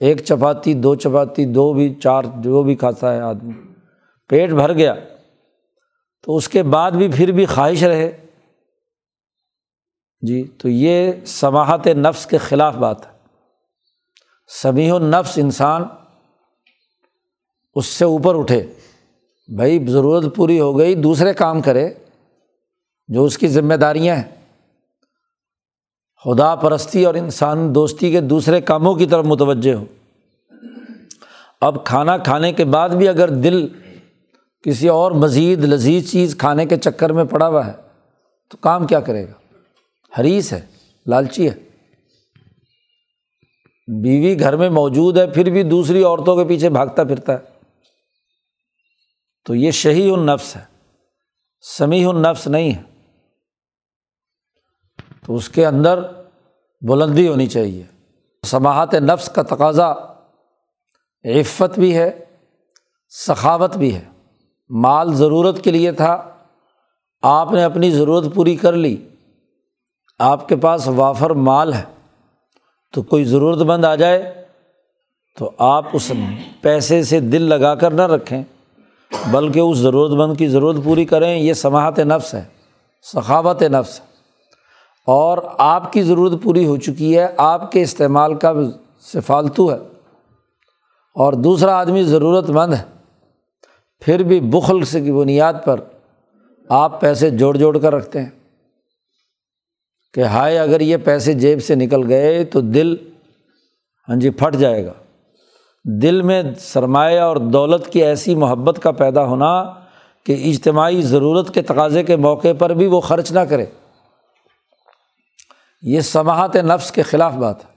[0.00, 3.52] ایک چپاتی، دو چپاتی، دو بھی، چار جو بھی کھاتا ہے آدمی۔
[4.28, 4.94] پیٹ بھر گیا۔
[6.22, 8.24] تو اس کے بعد بھی پھر بھی خواہش رہے۔
[10.20, 13.10] جی تو یہ سماہت نفس کے خلاف بات ہے۔
[14.62, 15.84] سمیع و نفس انسان
[17.74, 18.66] اس سے اوپر اٹھے۔
[19.56, 21.94] بھائی، ضرورت پوری ہو گئی، دوسرے کام کرے
[23.08, 24.37] جو اس کی ذمہ داریاں ہیں۔
[26.24, 29.84] خدا پرستی اور انسان دوستی کے دوسرے کاموں کی طرف متوجہ ہو۔
[31.60, 33.68] اب کھانا کھانے کے بعد بھی اگر دل
[34.62, 37.72] کسی اور مزید لذیذ چیز کھانے کے چکر میں پڑا ہوا ہے،
[38.50, 39.56] تو کام کیا کرے گا؟
[40.20, 40.60] حریث ہے،
[41.06, 41.54] لالچی ہے۔
[44.02, 47.38] بیوی گھر میں موجود ہے، پھر بھی دوسری عورتوں کے پیچھے بھاگتا پھرتا ہے۔
[49.46, 50.62] تو یہ شہی النفس ہے
[51.60, 52.87] سمیع النفس نہیں ہے۔
[55.26, 56.00] تو اس کے اندر
[56.80, 57.82] بلندی ہونی چاہیے۔
[58.46, 59.92] سماعت نفس کا تقاضا
[61.24, 62.24] عفت بھی ہے،
[63.26, 64.04] سخاوت بھی ہے۔
[64.70, 66.28] مال ضرورت کے لیے تھا،
[67.22, 68.96] آپ نے اپنی ضرورت پوری کر لی،
[70.18, 71.82] آپ کے پاس وافر مال ہے،
[72.94, 74.44] تو کوئی ضرورت مند آ جائے
[75.38, 76.12] تو آپ اس
[76.60, 78.42] پیسے سے دل لگا کر نہ رکھیں،
[79.30, 82.44] بلکہ اس ضرورت مند کی ضرورت پوری کریں۔ یہ سماعت نفس ہے،
[83.02, 84.07] سخاوت نفس ہے۔
[85.10, 88.52] اور آپ کی ضرورت پوری ہو چکی ہے، آپ کے استعمال کا
[89.12, 89.76] سے فالتو ہے۔
[91.14, 92.82] اور دوسرا آدمی ضرورت مند ہے۔
[94.00, 95.80] پھر بھی بخل سے کی بنیاد پر
[96.68, 98.30] آپ پیسے جوڑ جوڑ کر رکھتے ہیں۔
[100.14, 102.96] کہ ہائے، اگر یہ پیسے جیب سے نکل گئے تو دل
[104.08, 104.92] ہاں جی پھٹ جائے گا۔
[106.02, 109.64] دل میں سرمایہ اور دولت کی ایسی محبت کا پیدا ہونا
[110.26, 113.66] کہ اجتماعی ضرورت کے تقاضے کے موقع پر بھی وہ خرچ نہ کرے۔
[115.82, 117.70] یہ سماعت نفس کے خلاف بات ہے۔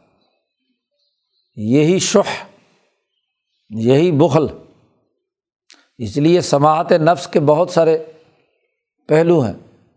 [1.56, 2.46] یہی شح،
[3.70, 4.48] یہی بخل۔
[5.98, 8.04] اس لیے سماعت نفس کے بہت سارے
[9.08, 9.54] پہلو ہیں،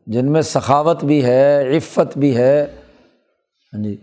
[0.06, 2.76] جن میں سخاوت بھی ہے، عفت بھی ہے۔
[3.74, 3.96] ہاں جی۔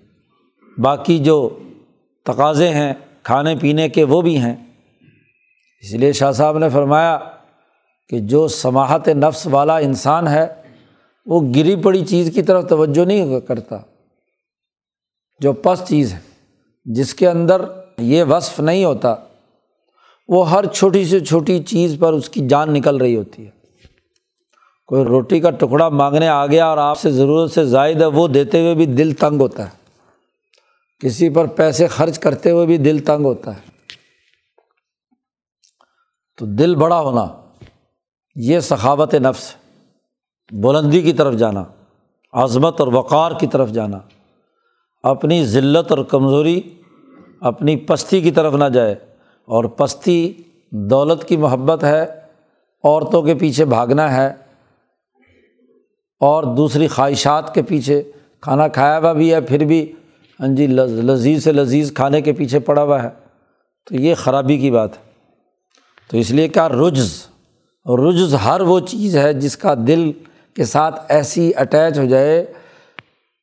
[0.78, 1.60] باقی جو
[2.26, 4.56] تقاضے ہیں، کھانے پینے کے وہ بھی ہیں۔
[5.82, 7.20] اس لیے شاہ صاحب نے فرمایا
[8.10, 10.48] کہ جو سماعت نفس والا انسان ہے،
[11.26, 13.78] وہ گری پڑی چیز کی طرف توجہ نہیں کرتا۔
[15.42, 16.20] جو پس چیز ہے،
[16.86, 17.62] جس کے اندر
[17.98, 19.16] یہ وصف نہیں ہوتا،
[20.28, 23.52] وہ ہر چھوٹی سے چھوٹی چیز پر اس کی جان نکل رہی ہوتی ہے۔
[24.88, 28.28] کوئی روٹی کا ٹکڑا مانگنے آ گیا اور آپ سے ضرورت سے زائد ہے، وہ
[28.28, 29.82] دیتے ہوئے بھی دل تنگ ہوتا ہے۔
[31.00, 33.62] کسی پر پیسے خرچ کرتے ہوئے بھی دل تنگ ہوتا ہے۔
[36.38, 37.28] تو دل بڑا ہونا،
[38.36, 39.56] یہ سخاوت نفس،
[40.52, 41.64] بلندی کی طرف جانا،
[42.34, 43.98] عظمت اور وقار کی طرف جانا۔
[45.04, 46.62] اپنی ذلت اور کمزوری
[47.40, 48.96] اپنی پستی کی طرف نہ جائے
[49.46, 50.34] اور پستی
[50.70, 52.06] دولت کی محبت ہے،
[52.84, 54.34] عورتوں کے پیچھے بھاگنا ہے
[56.20, 58.04] اور دوسری خواہشات کے پیچھے
[58.42, 59.92] کھانا کھایا ہوا بھی ہے، پھر بھی
[60.40, 63.10] ہاں جی لذیذ سے لذیذ کھانے کے پیچھے پڑا ہوا ہے۔
[63.86, 65.12] تو یہ خرابی کی بات ہے۔
[66.12, 67.28] تو اس لیے کیا رجز
[67.86, 70.12] رجز ہر وہ چیز ہے جس کا دل
[70.54, 72.46] کے ساتھ ایسی اٹیچ ہو جائے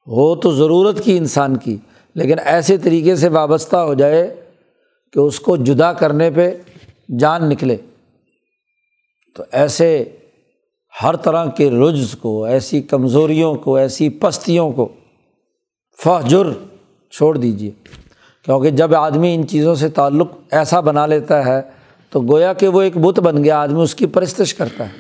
[0.08, 1.76] ہو تو ضرورت کی انسان کی،
[2.14, 4.36] لیکن ایسے طریقے سے وابستہ ہو جائے
[5.12, 6.54] کہ اس کو جدا کرنے پہ
[7.18, 7.76] جان نکلے۔
[9.36, 10.04] تو ایسے
[11.02, 14.88] ہر طرح کے رجز کو، ایسی کمزوریوں کو، ایسی پستیوں کو
[16.04, 16.46] فہجر
[17.10, 17.70] چھوڑ دیجیے
[18.44, 21.62] کیونکہ جب آدمی ان چیزوں سے تعلق ایسا بنا لیتا ہے،
[22.10, 24.92] تو گویا کہ وہ ایک بت بن گیا، آدمی اس کی پرستش کرتا ہے۔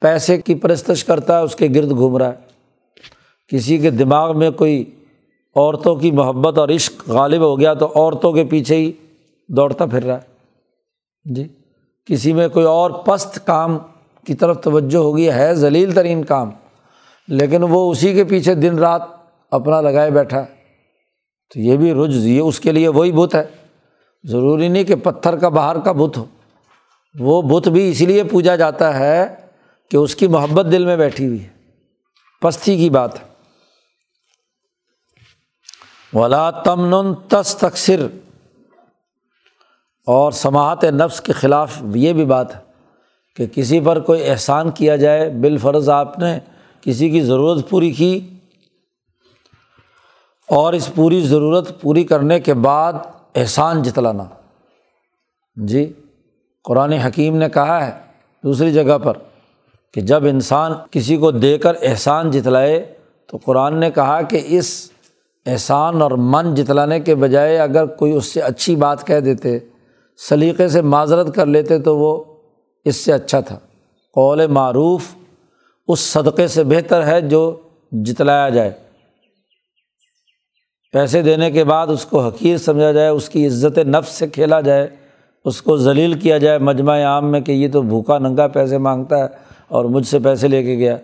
[0.00, 2.49] پیسے کی پرستش کرتا ہے، اس کے گرد گھوم رہا ہے۔
[3.50, 4.84] کسی کے دماغ میں کوئی
[5.56, 8.92] عورتوں کی محبت اور عشق غالب ہو گیا تو عورتوں کے پیچھے ہی
[9.48, 10.30] دوڑتا پھر رہا ہے۔
[11.34, 11.48] جی
[12.06, 13.78] کسی میں کوئی اور پست کام
[14.26, 16.50] کی طرف توجہ ہوگی، ہے ذلیل ترین کام،
[17.28, 19.02] لیکن وہ اسی کے پیچھے دن رات
[19.50, 20.42] اپنا لگائے بیٹھا۔
[21.54, 23.44] تو یہ بھی رج یہ اس کے لیے وہی بت ہے۔
[24.24, 26.24] ضروری نہیں کہ پتھر کا باہر کا بت ہو۔
[27.18, 29.34] وہ بت بھی اسی لیے پوجا جاتا ہے
[29.90, 31.48] کہ اس کی محبت دل میں بیٹھی ہوئی ہے۔
[32.42, 33.29] پستی کی بات ہے۔
[36.12, 38.06] ولا تمن تس تقسر
[40.06, 42.60] اور سماعت نفس کے خلاف یہ بھی بات ہے
[43.36, 46.38] کہ کسی پر کوئی احسان کیا جائے، بالفرض آپ نے
[46.80, 48.28] کسی کی ضرورت پوری کی
[50.48, 52.92] اور اس پوری ضرورت پوری کرنے کے بعد
[53.34, 54.24] احسان جتلانا۔
[55.56, 55.92] جی
[56.64, 57.92] قرآن حکیم نے کہا ہے
[58.44, 59.16] دوسری جگہ پر
[59.94, 62.94] کہ جب انسان کسی کو دے کر احسان جتلائے
[63.26, 64.90] تو قرآن نے کہا کہ اس
[65.46, 69.58] احسان اور من جتلانے کے بجائے اگر کوئی اس سے اچھی بات کہہ دیتے،
[70.28, 72.24] سلیقے سے معذرت کر لیتے تو وہ
[72.84, 73.58] اس سے اچھا تھا۔
[74.14, 75.02] قول معروف
[75.88, 77.56] اس صدقے سے بہتر ہے جو
[77.92, 78.72] جتلایا جائے۔
[80.92, 84.60] پیسے دینے کے بعد اس کو حقیر سمجھا جائے، اس کی عزت نفس سے کھیلا
[84.60, 84.88] جائے،
[85.44, 89.18] اس کو ذلیل کیا جائے۔ مجمع عام میں کہ یہ تو بھوکا ننگا پیسے مانگتا
[89.18, 89.28] ہے
[89.68, 90.96] اور مجھ سے پیسے لے کے گیا۔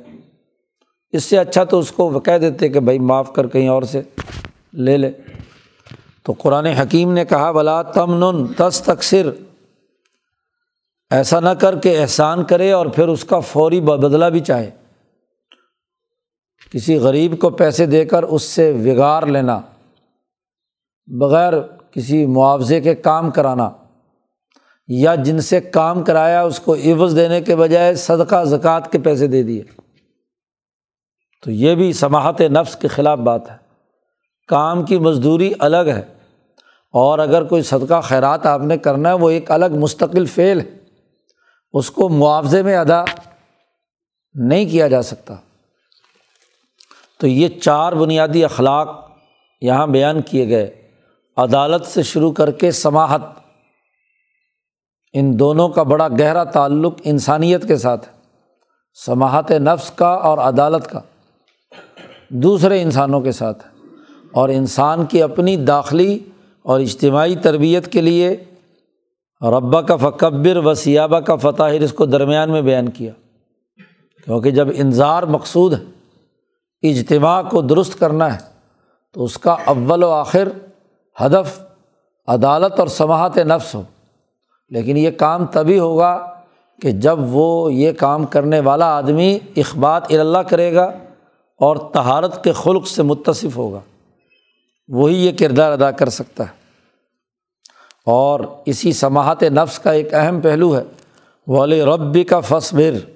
[1.16, 4.02] اس سے اچھا تو اس کو کہہ دیتے کہ بھائی معاف کر کہیں اور سے،
[4.72, 5.10] لے لے۔
[6.22, 9.30] تو قرآن حکیم نے کہا بلا تم تس تقسر
[11.10, 14.70] ایسا نہ کر کے احسان کرے اور پھر اس کا فوری بدلہ بھی چاہے۔
[16.72, 19.60] کسی غریب کو پیسے دے کر اس سے وگار لینا،
[21.06, 21.52] بغیر
[21.90, 23.70] کسی معاوضے کے کام کرانا،
[24.88, 29.26] یا جن سے کام کرایا اس کو عوض دینے کے بجائے صدقہ، زکوٰۃ کے پیسے
[29.26, 29.62] دے دیے۔
[31.46, 33.56] تو یہ بھی سماحت نفس کے خلاف بات ہے۔
[34.48, 36.02] کام کی مزدوری الگ ہے۔
[36.92, 40.78] اور اگر کوئی صدقہ خیرات آپ نے کرنا ہے، وہ ایک الگ مستقل فعل ہے۔
[41.72, 43.04] اس کو معاوضے میں ادا
[44.34, 45.34] نہیں کیا جا سکتا۔
[47.20, 49.10] تو یہ چار بنیادی اخلاق
[49.60, 50.90] یہاں بیان کیے گئے۔
[51.36, 53.22] عدالت سے شروع کر کے سماہت
[55.12, 58.12] ان دونوں کا بڑا گہرا تعلق انسانیت کے ساتھ ہے۔
[59.06, 61.00] سماہت نفس کا اور عدالت کا۔
[62.28, 63.70] دوسرے انسانوں کے ساتھ ہے۔
[64.32, 66.18] اور انسان کی اپنی داخلی
[66.62, 68.36] اور اجتماعی تربیت کے لیے
[69.42, 73.12] ربا کا فکبر و سیابہ کا فتح اس کو درمیان میں بیان کیا۔
[74.24, 75.84] کیونکہ جب انظار مقصود ہے،
[76.90, 78.38] اجتماع کو درست کرنا ہے،
[79.12, 80.48] تو اس کا اول و آخر
[81.20, 81.60] ہدف
[82.26, 83.82] عدالت اور سماعت نفس ہو۔
[84.68, 86.34] لیکن یہ کام تبھی ہوگا
[86.82, 90.92] کہ جب وہ یہ کام کرنے والا آدمی اخبات اللہ کرے گا
[91.58, 93.80] اور تہارت کے خلق سے متصف ہوگا۔
[94.88, 96.52] وہی یہ کردار ادا کر سکتا ہے۔
[98.06, 100.82] اور اسی سماعت نفس کا ایک اہم پہلو ہے۔
[101.46, 103.10] ولی ربی کا فصبر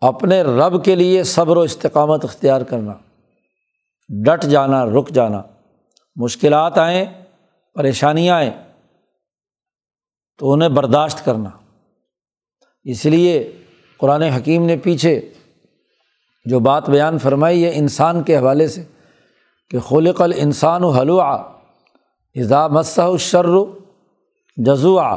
[0.00, 2.92] اپنے رب کے لیے صبر و استقامت اختیار کرنا۔
[4.08, 5.42] ڈٹ جانا، رک جانا۔
[6.16, 7.04] مشکلات آئیں،
[7.74, 8.50] پریشانیاں آئیں،
[10.38, 11.50] تو انہیں برداشت کرنا۔
[12.84, 13.52] اس لیے
[13.96, 15.32] قرآن حکیم نے پیچھے
[16.44, 18.84] جو بات بیان فرمائی ہے انسان کے حوالے سے
[19.70, 21.22] کہ خلق الانسان و حلوع
[22.34, 23.46] اضا مسّ شر
[24.56, 25.16] جزوا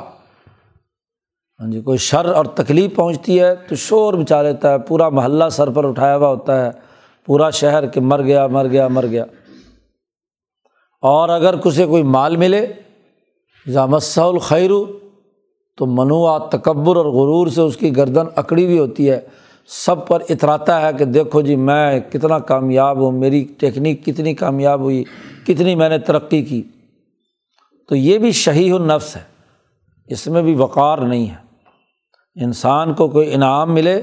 [1.60, 5.50] ہاں جی کوئی شر اور تکلیف پہنچتی ہے تو شور بچا لیتا ہے، پورا محلہ
[5.52, 6.72] سر پر اٹھایا ہوا ہوتا ہے،
[7.26, 9.26] پورا شہر کہ مر گیا مر گیا مر گیا۔
[11.02, 12.68] اور اگر کسے کوئی مال ملے
[13.66, 14.72] مسّ الخیر،
[15.78, 19.20] تو منوع، تکبر اور غرور سے اس کی گردن اکڑی بھی ہوتی ہے۔
[19.68, 24.80] سب پر اتراتا ہے کہ دیکھو جی میں کتنا کامیاب ہوں، میری ٹیکنیک کتنی کامیاب
[24.80, 25.04] ہوئی،
[25.48, 26.64] کتنی میں نے ترقی کی۔
[27.90, 29.22] تو یہ بھی شہی النفس ہے،
[30.08, 31.44] اس میں بھی وقار نہیں ہے۔
[32.44, 34.02] انسان کو کوئی انعام ملے،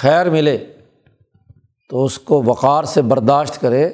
[0.00, 0.58] خیر ملے،
[1.90, 3.90] تو اس کو وقار سے برداشت کرے،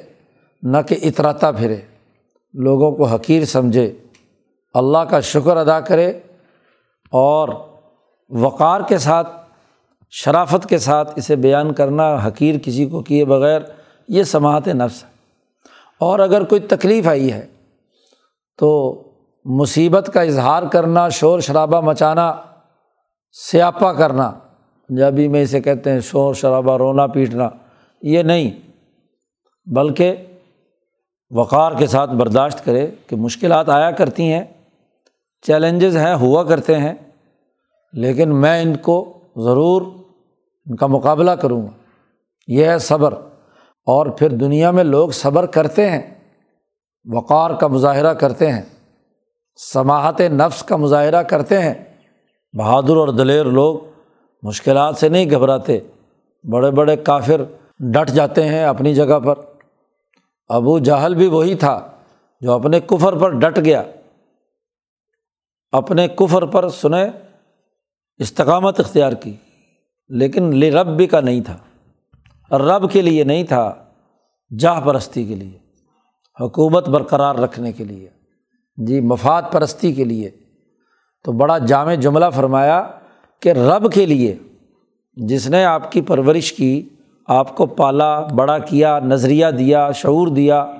[0.62, 1.76] نہ کہ اتراتا پھرے۔
[2.52, 3.92] لوگوں کو حقیر سمجھے،
[4.74, 6.10] اللہ کا شکر ادا کرے
[7.12, 7.48] اور
[8.30, 9.41] وقار کے ساتھ
[10.14, 13.60] شرافت کے ساتھ اسے بیان کرنا، حقیر کسی کو کیے بغیر،
[14.08, 15.08] یہ سماعت نفس ہے۔
[16.00, 17.46] اور اگر کوئی تکلیف آئی ہے
[18.58, 19.02] تو
[19.44, 22.42] مصیبت کا اظہار کرنا، شور شرابہ مچانا
[23.32, 24.32] سیاپا کرنا،
[24.88, 27.48] پنجابی میں اسے کہتے ہیں شور شرابہ، رونا پیٹنا،
[28.02, 28.50] یہ نہیں،
[29.66, 30.16] بلکہ
[31.30, 34.44] وقار کے ساتھ برداشت کرے کہ مشکلات آیا کرتی ہیں،
[35.42, 36.94] چیلنجز ہیں، ہوا کرتے ہیں،
[37.92, 39.82] لیکن میں ان کو ضرور
[40.66, 41.70] ان کا مقابلہ کروں گا۔
[42.46, 43.14] یہ ہے صبر۔
[43.86, 46.14] اور پھر دنیا میں لوگ صبر کرتے ہیں،
[47.12, 48.62] وقار کا مظاہرہ کرتے ہیں
[49.56, 51.74] سماہت نفس کا مظاہرہ کرتے ہیں۔
[52.58, 53.78] بہادر اور دلیر لوگ
[54.42, 55.80] مشکلات سے نہیں گھبراتے،
[56.52, 57.42] بڑے بڑے کافر
[57.78, 59.34] ڈٹ جاتے ہیں اپنی جگہ پر۔
[60.48, 61.90] ابو جہل بھی وہی تھا
[62.40, 63.82] جو اپنے کفر پر ڈٹ گیا۔
[65.72, 67.10] اپنے کفر پر سنے،
[68.18, 69.36] استقامت اختیار کی۔
[70.08, 73.74] لیکن رب کا نہیں تھا رب کے لیے نہیں تھا،
[74.58, 75.58] جاہ پرستی کے لیے،
[76.40, 78.08] حکومت برقرار رکھنے کے لیے
[78.86, 80.30] جی مفاد پرستی کے لیے۔
[81.24, 82.88] تو بڑا جامع جملہ فرمایا
[83.40, 84.36] کہ رب کے لیے
[85.16, 86.88] جس نے آپ کی پرورش کی،
[87.28, 90.72] آپ کو پالا، بڑا کیا، نظریہ دیا، شعور دیا،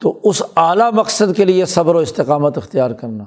[0.00, 3.24] تو اس اعلیٰ مقصد کے لیے صبر و استقامت اختیار کرنا۔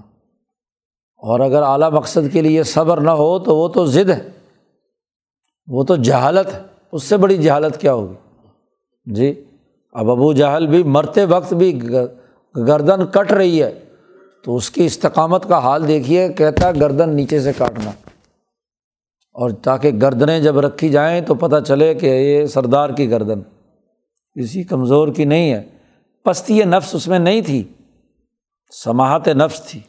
[1.17, 4.29] اور اگر اعلیٰ مقصد کے لیے صبر نہ ہو تو وہ تو ضد ہے،
[5.67, 6.59] وہ تو جہالت ہے۔
[6.91, 8.13] اس سے بڑی جہالت کیا ہوگی؟
[9.13, 9.43] جی
[9.93, 11.81] اب ابو جہل بھی مرتے وقت بھی
[12.57, 13.79] گردن کٹ رہی ہے۔
[14.43, 17.91] تو اس کی استقامت کا حال دیکھیے، کہتا ہے گردن نیچے سے کاٹنا۔
[19.33, 23.39] اور تاکہ گردنیں جب رکھی جائیں تو پتہ چلے کہ یہ سردار کی گردن۔
[24.39, 25.63] کسی کمزور کی نہیں ہے۔
[26.23, 27.63] پستی نفس اس میں نہیں تھی
[28.83, 29.79] سماہت نفس تھی۔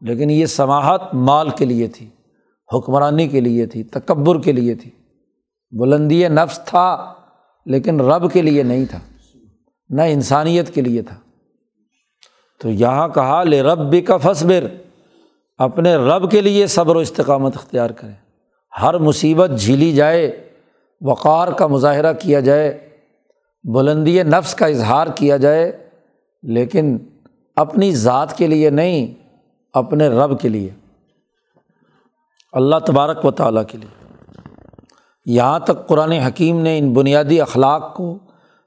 [0.00, 2.08] لیکن یہ سماہت مال کے لیے تھی،
[2.74, 4.90] حکمرانی کے لیے تھی، تکبر کے لیے تھی۔
[5.70, 7.14] بلندی نفس تھا،
[7.66, 8.98] لیکن رب کے لیے نہیں تھا،
[9.88, 11.16] نہ انسانیت کے لیے تھا۔
[12.60, 14.66] تو یہاں کہا، لے رب بھی کا فصبر
[15.58, 18.14] اپنے رب کے لیے صبر و استقامت اختیار کریں۔
[18.82, 20.48] ہر مصیبت جھیلی جائے،
[21.00, 22.88] وقار کا مظاہرہ کیا جائے،
[23.64, 25.88] بلندی نفس کا اظہار کیا جائے،
[26.42, 26.98] لیکن
[27.56, 29.27] اپنی ذات کے لیے نہیں
[29.74, 30.70] اپنے رب کے لیے،
[32.52, 33.96] اللہ تبارک و تعالیٰ کے لیے۔
[35.26, 38.18] یہاں تک قرآن حکیم نے ان بنیادی اخلاق کو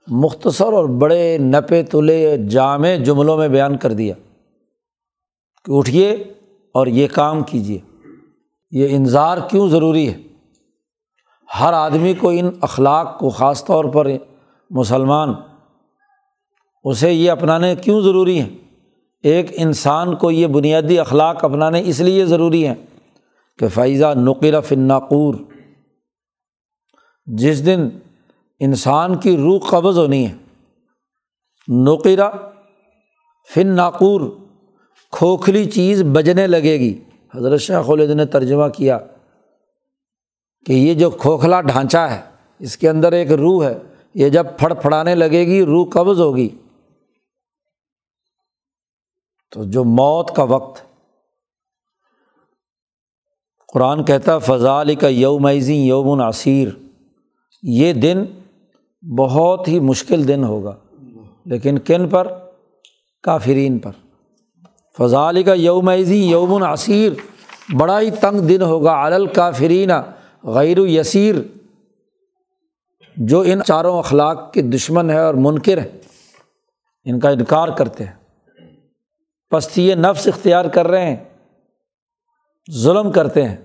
[0.07, 4.13] مختصر اور بڑے نپے تلے جامع جملوں میں بیان کر دیا
[5.65, 6.11] کہ اٹھیے
[6.73, 7.79] اور یہ کام کیجیے
[8.71, 10.17] یہ انظار کیوں ضروری ہے؟
[11.59, 14.07] ہر آدمی کو ان اخلاق کو خاص طور پر
[14.69, 15.33] مسلمان،
[16.83, 18.49] اسے یہ اپنانے کیوں ضروری ہیں؟
[19.23, 22.75] ایک انسان کو یہ بنیادی اخلاق اپنانے اس لیے ضروری ہیں
[23.59, 25.35] کہ فائزہ نقیر فناقور
[27.25, 27.89] جس دن
[28.59, 30.33] انسان کی روح قبض ہونی ہے
[31.67, 32.29] نقیرہ
[33.55, 34.21] فن ناقور
[35.11, 36.99] کھوکھلی چیز بجنے لگے گی۔
[37.35, 38.97] حضرت شاہ خالد نے ترجمہ کیا
[40.65, 42.21] کہ یہ جو کھوکھلا ڈھانچہ ہے،
[42.59, 43.77] اس کے اندر ایک روح ہے،
[44.13, 46.49] یہ جب پھڑ پھڑانے لگے گی، روح قبض ہوگی۔
[49.51, 50.81] تو جو موت کا وقت
[53.73, 56.67] قرآن کہتا فضال کا یومزی یوم عصیر
[57.63, 58.25] یہ دن
[59.17, 60.75] بہت ہی مشکل دن ہوگا،
[61.45, 62.27] لیکن کن پر؟
[63.23, 63.91] کافرین پر۔
[64.97, 67.11] فضال کا یومزی یوم عصیر
[67.77, 69.91] بڑا ہی تنگ دن ہوگا علل کافرین
[70.43, 71.35] غیر و یسیر
[73.17, 76.01] جو ان چاروں اخلاق کے دشمن ہے اور منکر ہے
[77.05, 78.20] ان کا انکار کرتے ہیں۔
[79.51, 81.23] پستی نفس اختیار کر رہے ہیں،
[82.71, 83.57] ظلم کرتے ہیں۔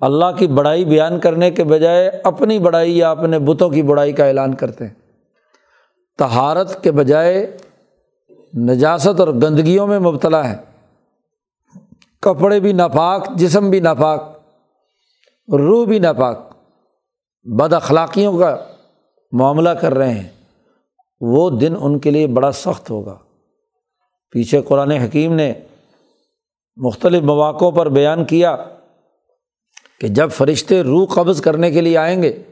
[0.00, 4.24] اللہ کی بڑائی بیان کرنے کے بجائے اپنی بڑائی یا اپنے بتوں کی بڑائی کا
[4.24, 4.94] اعلان کرتے ہیں۔
[6.18, 7.56] تہارت کے بجائے
[8.58, 10.56] نجاست اور گندگیوں میں مبتلا ہے
[12.20, 14.38] کپڑے بھی ناپاک، جسم بھی ناپاک،
[15.52, 16.56] روح بھی ناپاک،
[17.42, 18.56] بد اخلاقیوں کا
[19.32, 20.28] معاملہ کر رہے ہیں۔
[21.20, 23.18] وہ دن ان کے لیے بڑا سخت ہوگا۔
[24.34, 25.52] پیچھے قرآن حکیم نے
[26.76, 28.56] مختلف مواقعوں پر بیان کیا
[30.00, 32.42] کہ جب فرشتے روح قبض کرنے کے لیے آئیں گے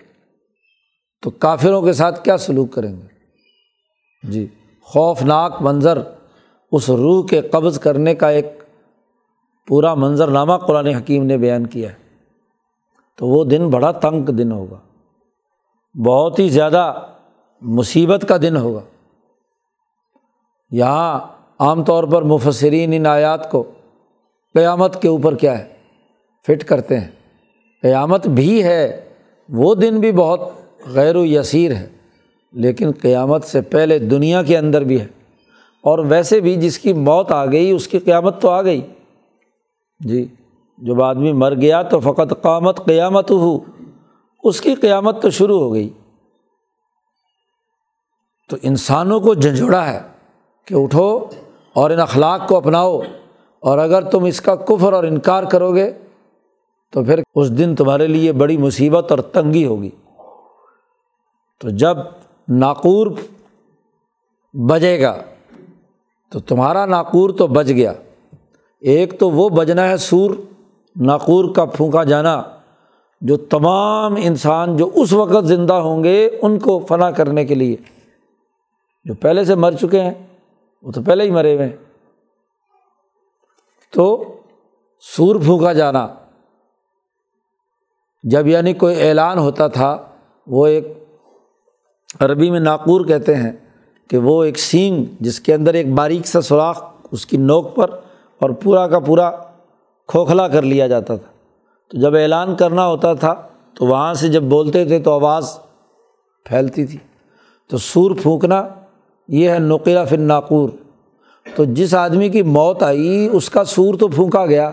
[1.23, 3.07] تو کافروں کے ساتھ کیا سلوک کریں گے؟
[4.23, 4.47] جی
[4.83, 6.03] خوفناک منظر
[6.73, 8.47] اس روح کے قبض کرنے کا ایک
[9.69, 11.95] پورا منظر نامہ قرآن حکیم نے بیان کیا ہے۔
[13.19, 14.79] تو وہ دن بڑا تنگ دن ہوگا،
[16.07, 17.07] بہت ہی زیادہ
[17.61, 18.81] مصیبت کا دن ہوگا۔
[20.71, 23.63] یہاں عام طور پر مفسرین ان آیات کو
[24.55, 25.69] قیامت کے اوپر کیا ہے؟
[26.47, 27.09] فٹ کرتے ہیں۔
[27.83, 29.09] قیامت بھی ہے،
[29.49, 30.41] وہ دن بھی بہت
[30.87, 31.89] غیر و یسیر ہے،
[32.53, 35.07] لیکن قیامت سے پہلے دنیا کے اندر بھی ہے۔
[35.83, 38.81] اور ویسے بھی جس کی موت آ گئی، اس کی قیامت تو آ گئی۔
[40.01, 40.27] جی
[40.79, 43.59] جب آدمی مر گیا تو فقط قیامت قیامت ہو
[44.45, 45.91] اس کی قیامت تو شروع ہو گئی۔
[48.51, 50.01] تو انسانوں کو جھنجھوڑا ہے
[50.65, 51.25] کہ اٹھو
[51.73, 53.01] اور ان اخلاق کو اپناؤ
[53.61, 55.93] اور اگر تم اس کا کفر اور انکار کرو گے
[56.93, 59.91] تو پھر اس دن تمہارے لیے بڑی مصیبت اور تنگی ہوگی۔
[61.61, 61.97] تو جب
[62.49, 63.07] ناقور
[64.53, 65.17] بجے گا
[66.33, 67.93] تو تمہارا ناقور تو بج گیا۔
[68.81, 70.31] ایک تو وہ بجنا ہے سور،
[70.97, 72.43] ناقور کا پھونکا جانا،
[73.21, 77.77] جو تمام انسان جو اس وقت زندہ ہوں گے، ان کو فنا کرنے کے لیے،
[79.05, 80.15] جو پہلے سے مر چکے ہیں۔
[80.83, 81.77] وہ تو پہلے ہی مرے ہوئے ہیں۔
[83.93, 84.35] تو
[85.01, 86.09] سور پھونکا جانا۔
[88.23, 90.09] جب یعنی کوئی اعلان ہوتا تھا،
[90.47, 91.05] وہ ایک
[92.21, 93.53] عربی میں ناقور کہتے ہیں
[94.11, 97.91] کہ وہ ایک سینگ جس کے اندر ایک باریک سا سوراخ اس کی نوک پر
[98.39, 99.31] اور پورا کا پورا
[100.07, 101.33] کھوکھلا کر لیا جاتا تھا۔
[101.89, 105.59] تو جب اعلان کرنا ہوتا تھا، تو وہاں سے جب بولتے تھے تو آواز
[106.45, 106.99] پھیلتی تھی۔
[107.69, 108.69] تو سور پھونکنا
[109.29, 110.69] یہ ہے نقیہ فن ناقور
[111.55, 114.71] تو جس آدمی کی موت آئی، اس کا سور تو پھونکا گیا۔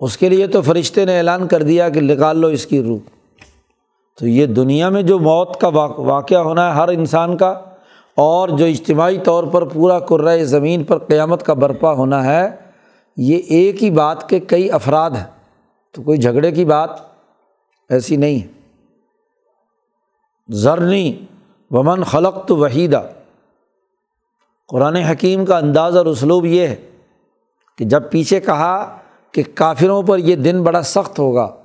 [0.00, 2.98] اس کے لیے تو فرشتے نے اعلان کر دیا کہ نکال لو اس کی روح۔
[4.18, 5.68] تو یہ دنیا میں جو موت کا
[5.98, 7.50] واقعہ ہونا ہے ہر انسان کا،
[8.14, 12.56] اور جو اجتماعی طور پر پورا کرائے زمین پر قیامت کا برپا ہونا ہے،
[13.16, 15.24] یہ ایک ہی بات کے کئی افراد ہیں۔
[15.92, 16.90] تو کوئی جھگڑے کی بات
[17.88, 18.56] ایسی نہیں۔ ہے
[20.48, 21.12] ضرنی
[21.70, 23.02] ومن خلق تو وحیدہ
[24.68, 26.76] قرآن حکیم کا انداز اور اسلوب یہ ہے
[27.78, 28.98] کہ جب پیچھے کہا
[29.32, 31.56] کہ کافروں پر یہ دن بڑا سخت ہوگا،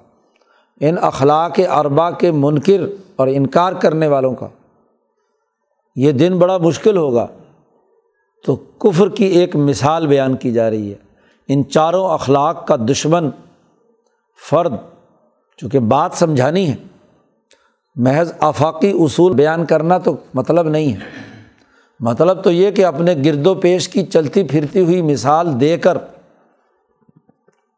[0.81, 2.81] ان اخلاق اربا کے منکر
[3.15, 4.47] اور انکار کرنے والوں کا
[5.95, 7.27] یہ دن بڑا مشکل ہوگا۔
[8.45, 10.97] تو کفر کی ایک مثال بیان کی جا رہی ہے۔
[11.47, 13.29] ان چاروں اخلاق کا دشمن
[14.49, 14.73] فرد،
[15.57, 16.75] چونکہ بات سمجھانی ہے
[17.95, 20.99] محض آفاقی اصول بیان کرنا تو مطلب نہیں ہے۔
[21.99, 25.97] مطلب تو یہ کہ اپنے گرد و پیش کی چلتی پھرتی ہوئی مثال دے کر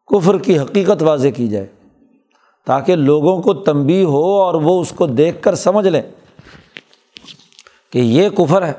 [0.07, 1.65] کفر کی حقیقت واضح کی جائے،
[2.65, 6.01] تاکہ لوگوں کو تنبی ہو اور وہ اس کو دیکھ کر سمجھ لیں
[7.91, 8.73] کہ یہ کفر ہے۔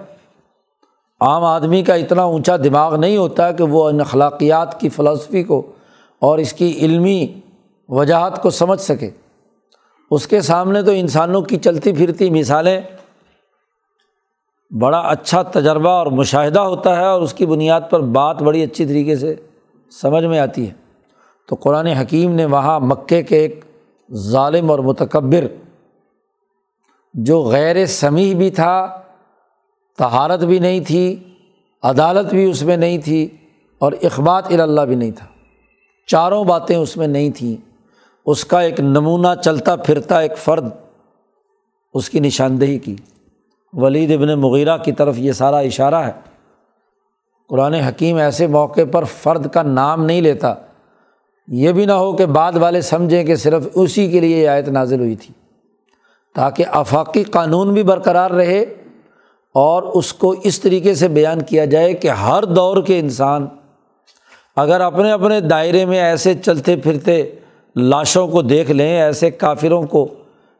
[1.21, 5.73] عام آدمی کا اتنا اونچا دماغ نہیں ہوتا کہ وہ ان اخلاقیات کی فلسفی کو
[6.19, 7.41] اور اس کی علمی
[7.89, 9.11] وجاہت کو سمجھ سکے۔
[10.11, 12.81] اس کے سامنے تو انسانوں کی چلتی پھرتی مثالیں
[14.81, 18.87] بڑا اچھا تجربہ اور مشاہدہ ہوتا ہے اور اس کی بنیاد پر بات بڑی اچھی
[18.87, 19.35] طریقے سے
[19.91, 20.75] سمجھ میں آتی ہے۔
[21.49, 23.65] تو قرآن حکیم نے وہاں مکے کے ایک
[24.13, 25.45] ظالم اور متکبر
[27.15, 29.03] جو غیر سمیع بھی تھا
[29.99, 31.23] تہارت بھی نہیں تھی،
[31.83, 33.29] عدالت بھی اس میں نہیں تھی
[33.79, 35.27] اور اخبات اللہ بھی نہیں تھا۔
[36.07, 37.74] چاروں باتیں اس میں نہیں تھیں۔
[38.27, 40.69] اس کا ایک نمونہ چلتا پھرتا ایک فرد
[41.95, 42.97] اس کی نشاندہی کی۔
[43.73, 46.13] ولید ابن مغیرہ کی طرف یہ سارا اشارہ ہے۔
[47.49, 50.55] قرآن حکیم ایسے موقع پر فرد کا نام نہیں لیتا۔
[51.49, 54.69] یہ بھی نہ ہو کہ بعد والے سمجھیں کہ صرف اسی کے لیے یہ آیت
[54.69, 55.35] نازل ہوئی تھی۔
[56.35, 58.61] تاکہ آفاقی قانون بھی برقرار رہے
[59.55, 63.47] اور اس کو اس طریقے سے بیان کیا جائے کہ ہر دور کے انسان
[64.57, 67.35] اگر اپنے اپنے دائرے میں ایسے چلتے پھرتے
[67.77, 70.09] لاشوں کو دیکھ لیں، ایسے کافروں کو،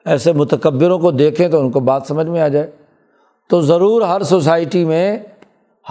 [0.05, 2.71] ایسے متکبروں کو دیکھیں تو ان کو بات سمجھ میں آ جائے۔
[3.49, 5.19] تو ضرور ہر سوسائٹی میں،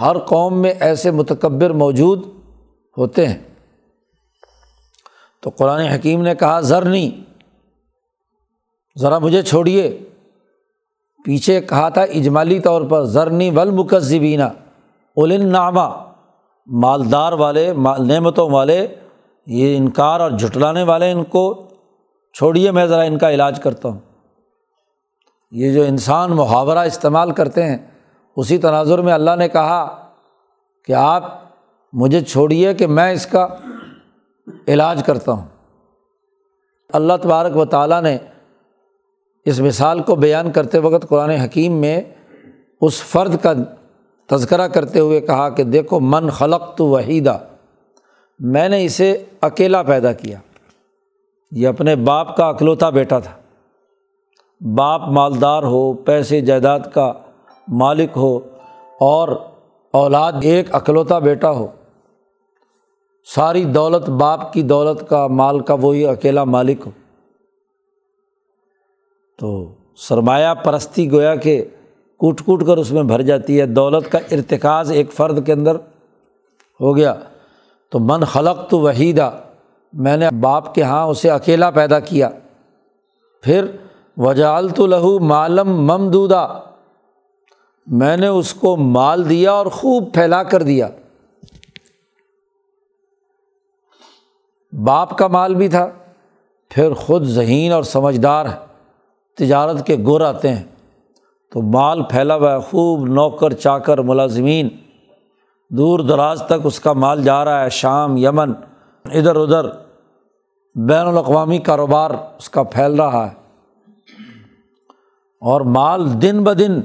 [0.00, 2.22] ہر قوم میں ایسے متکبر موجود
[2.98, 3.38] ہوتے ہیں۔
[5.42, 7.10] تو قرآن حکیم نے کہا ذرنی
[8.98, 9.98] ذرا مجھے چھوڑیے۔
[11.24, 14.44] پیچھے کہا تھا اجمالی طور پر ذرنی ولمکذبینہ
[15.16, 16.12] اولن نامہ
[16.66, 18.86] مالدار والے، مال نعمتوں والے
[19.46, 21.66] یہ انکار اور جھٹلانے والے ان کو
[22.32, 23.98] چھوڑیے، میں ذرا ان کا علاج کرتا ہوں۔
[25.50, 27.78] یہ جو انسان محاورہ استعمال کرتے ہیں،
[28.36, 30.10] اسی تناظر میں اللہ نے کہا
[30.84, 31.24] کہ آپ
[31.92, 33.46] مجھے چھوڑیے کہ میں اس کا
[34.68, 35.44] علاج کرتا ہوں۔
[36.92, 38.18] اللہ تبارک و تعالیٰ نے
[39.44, 42.00] اس مثال کو بیان کرتے وقت قرآن حکیم میں
[42.80, 43.52] اس فرد کا
[44.26, 47.38] تذکرہ کرتے ہوئے کہا کہ دیکھو، من خلق تو وحیدہ۔
[48.46, 50.38] میں نے اسے اکیلا پیدا کیا۔
[51.50, 53.40] یہ اپنے باپ کا اکلوتا بیٹا تھا۔
[54.74, 57.12] باپ مالدار ہو، پیسے جائیداد کا
[57.68, 58.40] مالک ہو
[59.00, 59.28] اور
[59.92, 61.66] اولاد ایک اکلوتا بیٹا ہو۔
[63.34, 66.90] ساری دولت باپ کی دولت کا مال کا وہی اکیلا مالک ہو۔
[69.38, 71.64] تو سرمایہ پرستی گویا کہ
[72.18, 75.74] کوٹ کوٹ کر اس میں بھر جاتی ہے۔ دولت کا ارتکاز ایک فرد کے اندر
[76.80, 77.14] ہو گیا۔
[77.94, 79.30] تو من خلق تو وحیدہ،
[79.92, 82.28] میں نے باپ کے یہاں اسے اکیلا پیدا کیا۔
[83.42, 83.64] پھر
[84.16, 86.60] وجال تو لہو معلوم ممدودہ،
[87.86, 90.88] میں نے اس کو مال دیا اور خوب پھیلا کر دیا۔
[94.72, 95.90] باپ کا مال بھی تھا،
[96.70, 98.66] پھر خود ذہین اور سمجھدار ہے
[99.36, 100.64] تجارت کے گر آتے ہیں۔
[101.52, 104.68] تو مال پھیلا ہوا ہے، خوب نوکر، چاکر، ملازمین۔
[105.70, 108.52] دور دراز تک اس کا مال جا رہا ہے، شام، یمن،
[109.04, 109.66] ادھر ادھر۔
[110.74, 113.34] بین الاقوامی کاروبار اس کا پھیل رہا ہے۔
[115.40, 116.80] اور مال دن بدن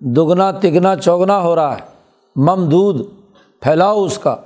[0.00, 1.80] دگنا، تگنا، چوگنا ہو رہا ہے۔
[2.36, 3.06] ممدود
[3.60, 4.36] پھیلاؤ اس کا۔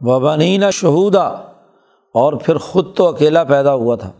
[0.00, 1.22] وبنین شہودا۔
[2.14, 4.10] اور پھر خود تو اکیلا پیدا ہوا تھا۔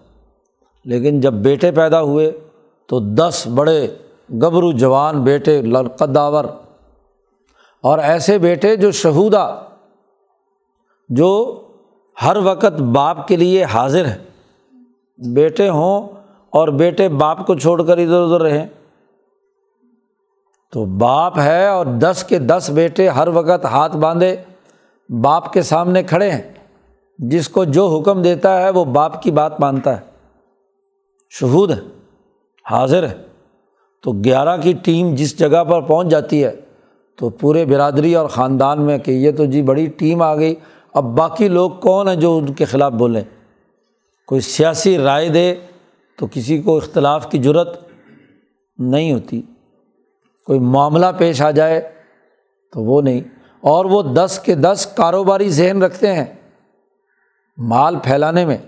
[0.85, 2.41] لیکن جب بیٹے پیدا ہوئے
[2.87, 3.95] تو دس بڑے
[4.31, 6.45] گبرو جوان بیٹے لڑکداور
[7.87, 9.62] اور ایسے بیٹے جو شہودا
[11.09, 11.61] جو
[12.22, 14.18] ہر وقت باپ کے لیے حاضر ہیں۔
[15.34, 16.09] بیٹے ہوں
[16.51, 18.66] اور بیٹے باپ کو چھوڑ کر ادھر ادھر رہیں۔
[20.72, 24.37] تو باپ ہے اور دس کے دس بیٹے ہر وقت ہاتھ باندھے
[25.09, 26.53] باپ کے سامنے کھڑے ہیں۔
[27.18, 30.05] جس کو جو حکم دیتا ہے وہ باپ کی بات مانتا ہے۔
[31.30, 31.80] شہود ہے
[32.70, 33.14] حاضر ہے
[34.03, 36.57] تو گیارہ کی ٹیم جس جگہ پر پہنچ جاتی ہے
[37.17, 40.55] تو پورے برادری اور خاندان میں کہ یہ تو جی بڑی ٹیم آ گئی،
[40.95, 43.23] اب باقی لوگ کون ہیں جو ان کے خلاف بولیں؟
[44.27, 45.55] کوئی سیاسی رائے دے
[46.19, 47.89] تو کسی کو اختلاف کی ضرورت
[48.79, 49.43] نہیں ہوتی۔
[50.47, 51.91] کوئی معاملہ پیش آ جائے
[52.73, 53.21] تو وہ نہیں۔
[53.61, 56.25] اور وہ دس کے دس کاروباری ذہن رکھتے ہیں
[57.59, 58.59] مال پھیلانے میں۔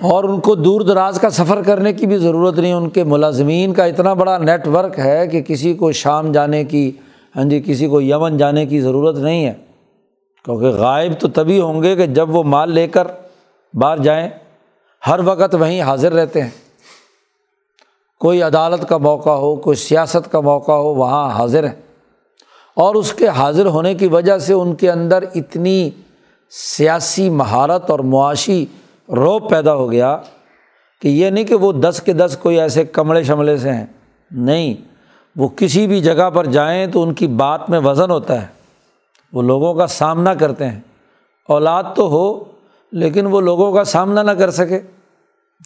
[0.00, 3.72] اور ان کو دور دراز کا سفر کرنے کی بھی ضرورت نہیں، ان کے ملازمین
[3.72, 6.92] کا اتنا بڑا نیٹ ورک ہے کہ کسی کو شام جانے کی
[7.36, 9.52] ہاں جی کسی کو یمن جانے کی ضرورت نہیں ہے۔
[10.44, 13.06] کیونکہ غائب تو تبھی ہوں گے کہ جب وہ مال لے کر
[13.74, 14.28] باہر جائیں،
[15.06, 16.50] ہر وقت وہیں حاضر رہتے ہیں۔
[18.20, 21.82] کوئی عدالت کا موقع ہو، کوئی سیاست کا موقع ہو، وہاں حاضر ہیں۔
[22.74, 25.90] اور اس کے حاضر ہونے کی وجہ سے ان کے اندر اتنی
[26.50, 28.66] سیاسی مہارت اور معاشی
[29.08, 30.18] روب پیدا ہو گیا
[31.00, 33.86] کہ یہ نہیں کہ وہ دس کے دس کوئی ایسے کمڑے شملے سے ہیں۔
[34.30, 34.91] نہیں۔
[35.36, 38.46] وہ کسی بھی جگہ پر جائیں تو ان کی بات میں وزن ہوتا ہے۔
[39.32, 40.80] وہ لوگوں کا سامنا کرتے ہیں۔
[41.48, 42.44] اولاد تو ہو،
[42.92, 44.80] لیکن وہ لوگوں کا سامنا نہ کر سکے۔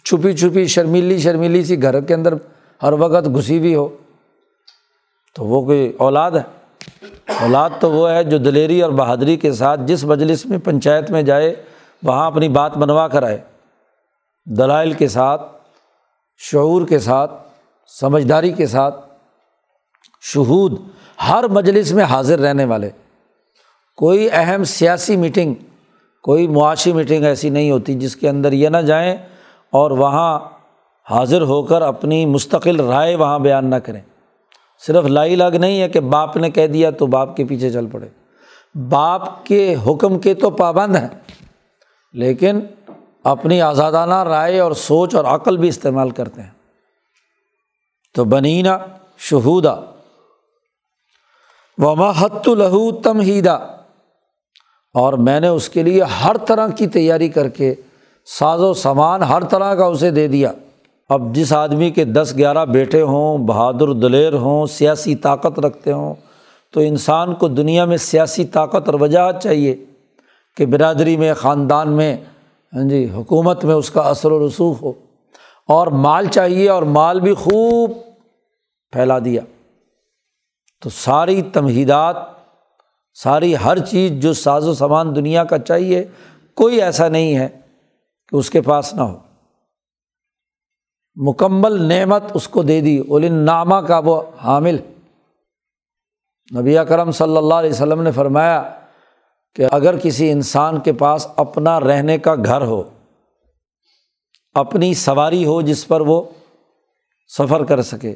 [0.05, 2.33] چھپی چھپی، شرمیلی شرمیلی سی گھر کے اندر
[2.83, 3.87] ہر وقت گھسی ہوئی ہو۔
[5.35, 6.41] تو وہ کوئی اولاد ہے؟
[7.41, 11.21] اولاد تو وہ ہے جو دلیری اور بہادری کے ساتھ جس مجلس میں پنچایت میں
[11.21, 11.55] جائے،
[12.03, 13.37] وہاں اپنی بات بنوا کر آئے۔
[14.45, 15.41] دلائل کے ساتھ،
[16.37, 17.31] شعور کے ساتھ،
[17.99, 19.06] سمجھداری کے ساتھ۔
[20.33, 20.79] شہود
[21.27, 22.89] ہر مجلس میں حاضر رہنے والے۔
[23.97, 25.53] کوئی اہم سیاسی میٹنگ
[26.23, 29.17] کوئی معاشی میٹنگ ایسی نہیں ہوتی جس کے اندر یہ نہ جائیں
[29.69, 30.39] اور وہاں
[31.09, 34.01] حاضر ہو کر اپنی مستقل رائے وہاں بیان نہ کریں۔
[34.87, 37.87] صرف لائی لگ نہیں ہے کہ باپ نے کہہ دیا تو باپ کے پیچھے چل
[37.87, 38.07] پڑے۔
[38.89, 41.07] باپ کے حکم کے تو پابند ہیں،
[42.13, 42.59] لیکن
[43.23, 46.49] اپنی آزادانہ رائے اور سوچ اور عقل بھی استعمال کرتے ہیں۔
[48.15, 48.77] تو بنینا
[49.17, 49.75] شہودا۔
[51.77, 53.53] وما حت الہو تمہیدا
[54.93, 57.75] اور میں نے اس کے لیے ہر طرح کی تیاری کر کے
[58.39, 60.51] ساز و سامان ہر طرح کا اسے دے دیا۔
[61.09, 66.15] اب جس آدمی کے دس گیارہ بیٹے ہوں، بہادر دلیر ہوں، سیاسی طاقت رکھتے ہوں،
[66.73, 69.75] تو انسان کو دنیا میں سیاسی طاقت اور وجاہت چاہیے
[70.57, 72.17] کہ برادری میں، خاندان میں
[72.73, 74.93] ہاں جی حکومت میں اس کا اثر و رسوخ ہو۔
[75.67, 77.91] اور مال چاہیے اور مال بھی خوب
[78.91, 79.41] پھیلا دیا۔
[80.81, 82.15] تو ساری تمہیدات،
[83.13, 86.05] ساری ہر چیز جو ساز و سامان دنیا کا چاہیے،
[86.53, 87.49] کوئی ایسا نہیں ہے
[88.29, 89.17] کہ اس کے پاس نہ ہو۔
[91.15, 94.77] مکمل نعمت اس کو دے دی۔ اولن نامہ کا وہ حامل۔
[96.59, 98.75] نبی کرم صلی اللہ علیہ وسلم نے فرمایا
[99.55, 102.83] کہ اگر کسی انسان کے پاس اپنا رہنے کا گھر ہو،
[104.53, 106.21] اپنی سواری ہو جس پر وہ
[107.37, 108.15] سفر کر سکے،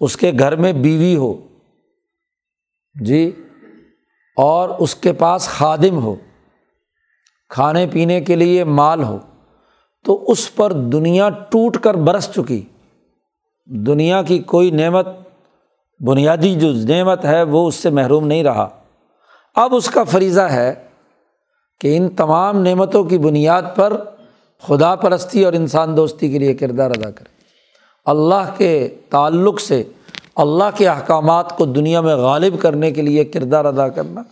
[0.00, 1.34] اس کے گھر میں بیوی ہو
[3.00, 3.42] جی
[4.36, 6.14] اور اس کے پاس خادم ہو،
[7.48, 9.18] کھانے پینے کے لیے مال ہو،
[10.04, 12.62] تو اس پر دنیا ٹوٹ کر برس چکی۔
[13.66, 15.06] دنیا کی کوئی نعمت،
[16.00, 18.68] بنیادی جو نعمت ہے، وہ اس سے محروم نہیں رہا۔
[19.54, 20.74] اب اس کا فریضہ ہے
[21.80, 24.04] کہ ان تمام نعمتوں کی بنیاد پر
[24.62, 27.36] خدا پرستی اور انسان دوستی کے لیے کردار ادا کرے۔
[28.04, 29.82] اللہ کے تعلق سے
[30.36, 34.22] اللہ کے احکامات کو دنیا میں غالب کرنے کے لیے کردار ادا کرنا،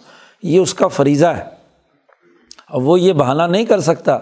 [0.42, 1.42] یہ اس کا فریضہ ہے۔
[2.68, 4.18] اب وہ یہ بہانہ نہیں کر سکتا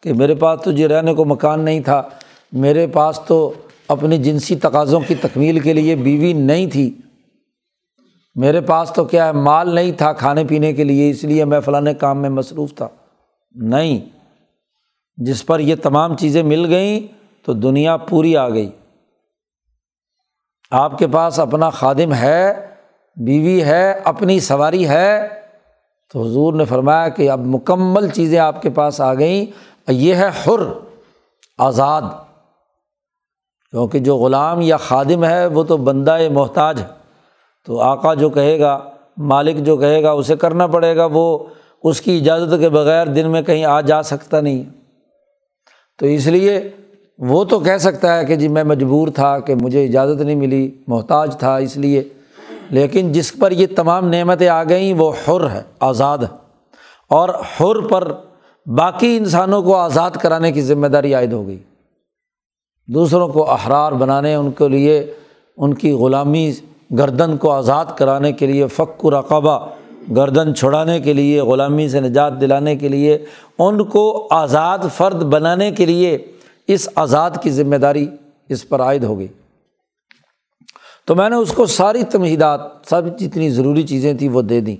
[0.00, 2.02] کہ میرے پاس تو جی رہنے کو مکان نہیں تھا،
[2.52, 3.52] میرے پاس تو
[3.88, 6.94] اپنی جنسی تقاضوں کی تکمیل کے لیے بیوی نہیں تھی۔
[8.34, 11.60] میرے پاس تو کیا ہے، مال نہیں تھا کھانے پینے کے لیے، اس لیے میں
[11.60, 12.88] فلاں کام میں مصروف تھا۔
[13.54, 14.00] نہیں،
[15.16, 17.00] جس پر یہ تمام چیزیں مل گئیں
[17.46, 18.70] تو دنیا پوری آ گئی۔
[20.70, 22.66] آپ کے پاس اپنا خادم ہے،
[23.16, 25.28] بیوی ہے، اپنی سواری ہے۔
[26.12, 29.46] تو حضور نے فرمایا کہ اب مکمل چیزیں آپ کے پاس آ گئیں۔
[29.88, 30.72] یہ ہے حر،
[31.58, 32.02] آزاد۔
[33.70, 36.86] کیونکہ جو غلام یا خادم ہے، وہ تو بندہ محتاج ہے۔
[37.66, 41.38] تو آقا جو کہے گا، مالک جو کہے گا، اسے کرنا پڑے گا۔ وہ
[41.84, 44.62] اس کی اجازت کے بغیر دن میں کہیں آ جا سکتا نہیں۔
[45.98, 46.70] تو اس لیے
[47.18, 50.70] وہ تو کہہ سکتا ہے کہ جی میں مجبور تھا کہ مجھے اجازت نہیں ملی،
[50.86, 52.02] محتاج تھا اس لیے،
[52.70, 56.36] لیکن جس پر یہ تمام نعمتیں آ گئیں، وہ حر ہے، آزاد ہے۔
[57.10, 58.12] اور حر پر
[58.66, 61.58] باقی انسانوں کو آزاد کرانے کی ذمہ داری عائد ہو گئی۔
[62.86, 65.12] دوسروں کو احرار بنانے، ان کے لیے
[65.56, 66.52] ان کی غلامی
[66.98, 69.66] گردن کو آزاد کرانے کے لیے فق و رقبہ
[70.16, 73.18] گردن چھڑانے کے لیے، غلامی سے نجات دلانے کے لیے،
[73.58, 76.18] ان کو آزاد فرد بنانے کے لیے
[76.66, 78.06] اس آزاد کی ذمہ داری
[78.48, 79.26] اس پر عائد ہو گئی۔
[81.06, 84.76] تو میں نے اس کو ساری تمہیدات، سب جتنی ضروری چیزیں تھیں وہ دے دیں۔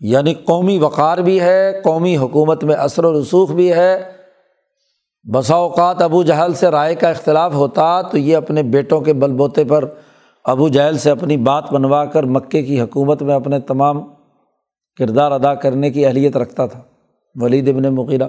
[0.00, 4.12] یعنی قومی وقار بھی ہے، قومی حکومت میں اثر و رسوخ بھی ہے۔
[5.34, 9.32] بسا اوقات ابو جہل سے رائے کا اختلاف ہوتا تو یہ اپنے بیٹوں کے بل
[9.32, 9.84] بوتے پر
[10.44, 14.02] ابو جہل سے اپنی بات بنوا کر مکے کی حکومت میں اپنے تمام
[14.98, 16.80] کردار ادا کرنے کی اہلیت رکھتا تھا۔
[17.34, 18.28] ولید ابن مغیرہ۔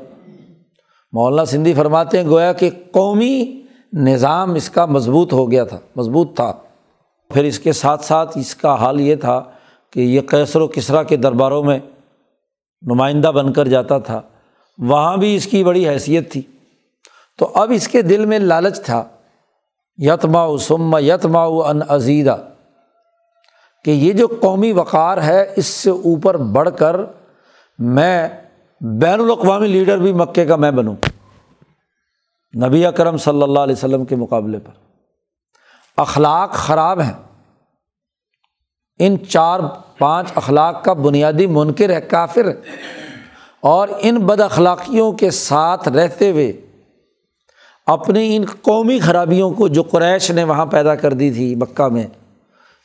[1.14, 3.62] مولانا سندھی فرماتے ہیں، گویا کہ قومی
[3.94, 6.54] نظام اس کا مضبوط ہو گیا تھا، مضبوط تھا۔
[7.30, 9.44] پھر اس کے ساتھ ساتھ اس کا حال یہ تھا
[9.94, 11.80] کہ یہ کیسر و کسرا کے درباروں میں
[12.82, 14.22] نمائندہ بن کر جاتا تھا۔
[14.78, 16.42] وہاں بھی اس کی بڑی حیثیت تھی۔
[17.38, 19.04] تو اب اس کے دل میں لالچ تھا۔
[19.98, 22.38] یتما سما یتما ان عزیدہ
[23.86, 26.96] کہ یہ جو قومی وقار ہے، اس سے اوپر بڑھ کر
[27.80, 28.30] میں
[28.92, 30.96] بین الاقوامی لیڈر بھی مکے کا میں بنوں۔
[32.68, 34.72] نبی اکرم صلی اللہ علیہ وسلم کے مقابلے پر۔
[35.98, 37.14] اخلاق خراب ہیں۔
[39.00, 39.60] ان چار
[39.98, 42.54] پانچ اخلاق کا بنیادی منکر ہے، کافر ہے۔
[43.62, 46.62] اور ان بد اخلاقیوں کے ساتھ رہتے ہوئے
[47.88, 52.08] اپنی ان قومی خرابیوں کو جو قریش نے وہاں پیدا کر دی تھی مکہ میں،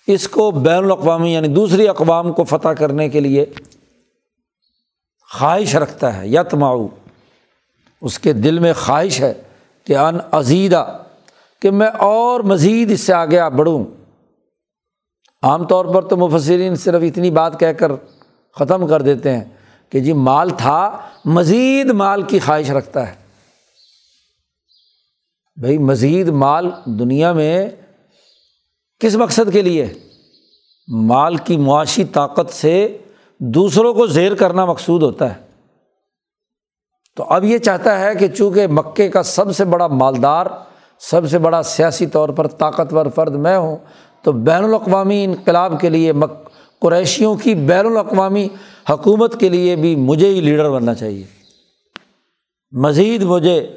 [0.07, 3.47] اس کو بین الاقوامی یعنی دوسری اقوام کو فتح کرنے کے لیے
[5.33, 6.89] خواہش رکھتا ہے یتماؤ
[8.01, 9.35] اس کے دل میں خواہش ہے
[9.85, 11.03] کہ ان عزیدہ
[11.63, 13.85] کہ میں اور مزید اس سے آگے بڑھوں۔
[15.43, 17.93] عام طور پر تو مفسرین صرف اتنی بات کہہ کر
[18.55, 19.45] ختم کر دیتے ہیں
[19.91, 23.15] کہ جی مال تھا، مزید مال کی خواہش رکھتا ہے۔
[25.57, 27.71] بھائی، مزید مال دنیا میں
[29.01, 29.87] کس مقصد کے لیے؟
[30.89, 32.99] مال کی معاشی طاقت سے
[33.41, 35.41] دوسروں کو زیر کرنا مقصود ہوتا ہے۔
[37.17, 40.47] تو اب یہ چاہتا ہے کہ چونکہ مکے کا سب سے بڑا مالدار،
[40.99, 43.77] سب سے بڑا سیاسی طور پر طاقتور فرد میں ہوں،
[44.23, 46.33] تو بین الاقوامی انقلاب کے لیے مک،
[46.81, 48.49] قریشیوں کی بین الاقوامی
[48.91, 51.27] حکومت کے لیے بھی مجھے ہی لیڈر بننا چاہیے۔
[52.73, 53.77] مزید مجھے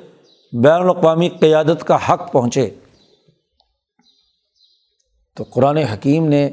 [0.53, 2.69] بین الاقوامی قیادت کا حق پہنچے۔
[5.35, 6.49] تو قرآن حکیم نے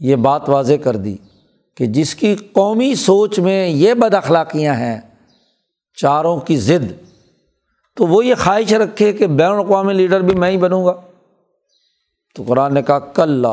[0.00, 1.16] یہ بات واضح کر دی۔
[1.76, 5.00] کہ جس کی قومی سوچ میں یہ بد اخلاقیاں ہیں،
[5.96, 6.92] چاروں کی ضد،
[7.96, 11.00] تو وہ یہ خواہش رکھے کہ بین الاقوامی لیڈر بھی میں ہی بنوں گا۔
[12.34, 13.46] تو قرآن نے کہا کل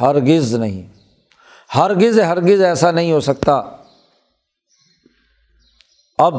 [0.00, 0.82] ہرگز نہیں۔
[1.74, 3.62] ہرگز ہرگز ایسا نہیں ہو سکتا۔
[6.18, 6.34] اب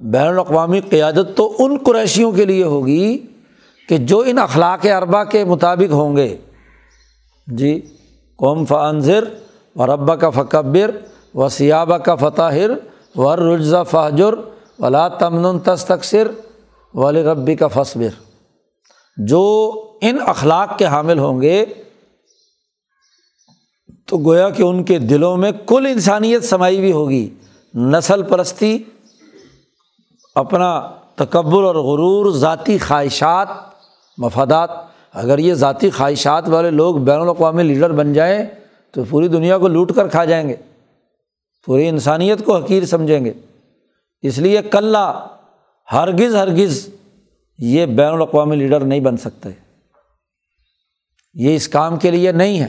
[0.00, 3.18] بین الاقوامی قیادت تو ان قریشیوں کے لیے ہوگی
[3.88, 6.36] کہ جو ان اخلاق اربا کے مطابق ہوں گے۔
[7.46, 7.80] جی
[8.36, 9.24] قوم فنظر
[9.76, 10.90] و ربا کا فکبر
[11.34, 12.54] و سیابہ کا فتح
[13.16, 14.34] ور رجزا فہجر
[14.78, 16.28] ولا تمن تس تقسر
[16.94, 18.08] ولی ربی کا فصبر
[19.16, 21.64] جو ان اخلاق کے حامل ہوں گے،
[24.06, 27.34] تو گویا کہ ان کے دلوں میں کل انسانیت سمائی بھی ہوگی،
[27.74, 28.84] نسل پرستی،
[30.34, 30.80] اپنا
[31.14, 33.48] تکبر اور غرور، ذاتی خواہشات،
[34.18, 34.70] مفادات۔
[35.12, 38.46] اگر یہ ذاتی خواہشات والے لوگ بین الاقوامی لیڈر بن جائیں
[38.92, 40.56] تو پوری دنیا کو لوٹ کر کھا جائیں گے۔
[41.66, 43.32] پوری انسانیت کو حقیر سمجھیں گے۔
[44.22, 45.26] اس لیے کلّہ
[45.92, 46.88] ہرگز ہرگز
[47.58, 49.48] یہ بین الاقوامی لیڈر نہیں بن سکتے۔
[51.34, 52.68] یہ اس کام کے لیے نہیں ہے۔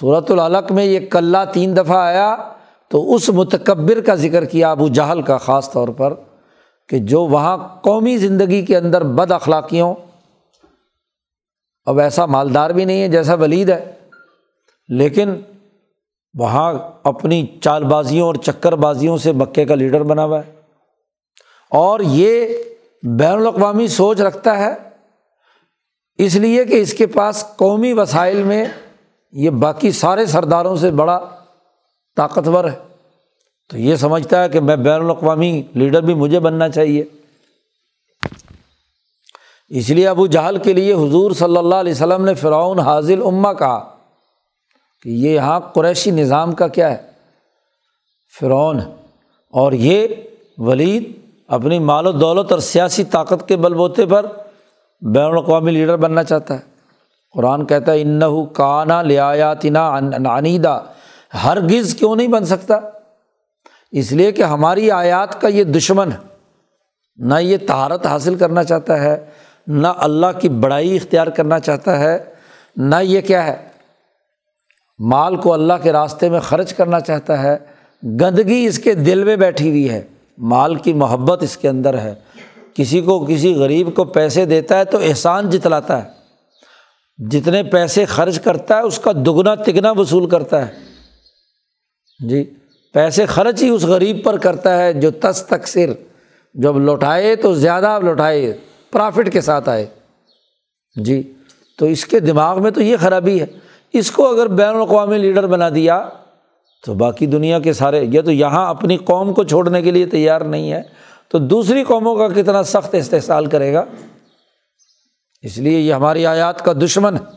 [0.00, 2.36] صورت العلق میں یہ کلّہ تین دفعہ آیا
[2.88, 6.14] تو اس متکبر کا ذکر کیا ابو جہل کا، خاص طور پر
[6.88, 9.94] کہ جو وہاں قومی زندگی کے اندر بد اخلاقیوں،
[11.86, 13.95] اب ایسا مالدار بھی نہیں ہے جیسا ولید ہے۔
[14.88, 15.30] لیکن
[16.38, 16.74] وہاں
[17.04, 20.52] اپنی چال بازیوں اور چکر بازیوں سے مکے کا لیڈر بنا ہوا ہے۔
[21.70, 22.46] اور یہ
[23.02, 24.74] بین الاقوامی سوچ رکھتا ہے۔
[26.18, 28.64] اس لیے کہ اس کے پاس قومی وسائل میں
[29.32, 31.20] یہ باقی سارے سرداروں سے بڑا
[32.16, 32.78] طاقتور ہے۔
[33.68, 37.04] تو یہ سمجھتا ہے کہ میں بین الاقوامی لیڈر بھی مجھے بننا چاہیے۔
[39.68, 43.48] اس لیے ابو جہل کے لیے حضور صلی اللہ علیہ وسلم نے فرعون حاضل امہ
[43.58, 43.95] کہا۔
[45.06, 46.96] کہ یہ یہاں قریشی نظام کا کیا ہے؟
[48.40, 48.80] فرعون۔
[49.50, 50.08] اور یہ
[50.58, 51.12] ولید
[51.48, 54.26] اپنی مال و دولت اور سیاسی طاقت کے بل بوتے پر
[55.00, 56.60] بین الاقوامی لیڈر بننا چاہتا ہے۔
[57.34, 59.98] قرآن کہتا ہے انّا کانا لیاتنا
[60.38, 60.82] عنیدہ
[61.44, 62.74] ہرگز کیوں نہیں بن سکتا؟
[63.92, 66.16] اس لیے کہ ہماری آیات کا یہ دشمن ہے
[67.16, 69.26] نہ یہ تہارت حاصل کرنا چاہتا ہے،
[69.66, 72.24] نہ اللہ کی بڑائی اختیار کرنا چاہتا ہے،
[72.76, 73.75] نہ یہ کیا ہے؟
[74.98, 77.56] مال کو اللہ کے راستے میں خرچ کرنا چاہتا ہے،
[78.04, 80.02] گندگی اس کے دل میں بیٹھی ہوئی ہے۔
[80.38, 82.14] مال کی محبت اس کے اندر ہے۔
[82.74, 86.08] کسی کو، کسی غریب کو پیسے دیتا ہے تو احسان جتلاتا ہے۔
[87.30, 90.72] جتنے پیسے خرچ کرتا ہے، اس کا دگنا تگنا وصول کرتا ہے۔
[92.28, 92.44] جی
[92.92, 95.92] پیسے خرچ ہی اس غریب پر کرتا ہے جو تس تقسر
[96.54, 98.56] جب لوٹائے تو زیادہ لوٹائے،
[98.92, 99.86] پرافٹ کے ساتھ آئے۔
[100.96, 101.32] جی
[101.78, 103.46] تو اس کے دماغ میں تو یہ خرابی ہے۔
[103.98, 106.08] اس کو اگر بین الاقوامی لیڈر بنا دیا
[106.86, 110.40] تو باقی دنیا کے سارے، یہ تو یہاں اپنی قوم کو چھوڑنے کے لیے تیار
[110.40, 110.82] نہیں ہے،
[111.28, 113.84] تو دوسری قوموں کا کتنا سخت استحصال کرے گا؟
[115.42, 117.36] اس لیے یہ ہماری آیات کا دشمن ہے۔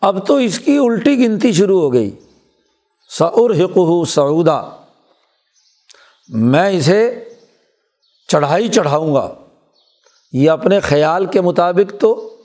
[0.00, 2.10] اب تو اس کی الٹی گنتی شروع ہو گئی۔
[3.18, 4.62] سعر حقو سعودا۔
[6.28, 7.24] میں اسے
[8.28, 9.34] چڑھائی چڑھاؤں گا۔
[10.32, 12.36] یہ اپنے خیال کے مطابق تو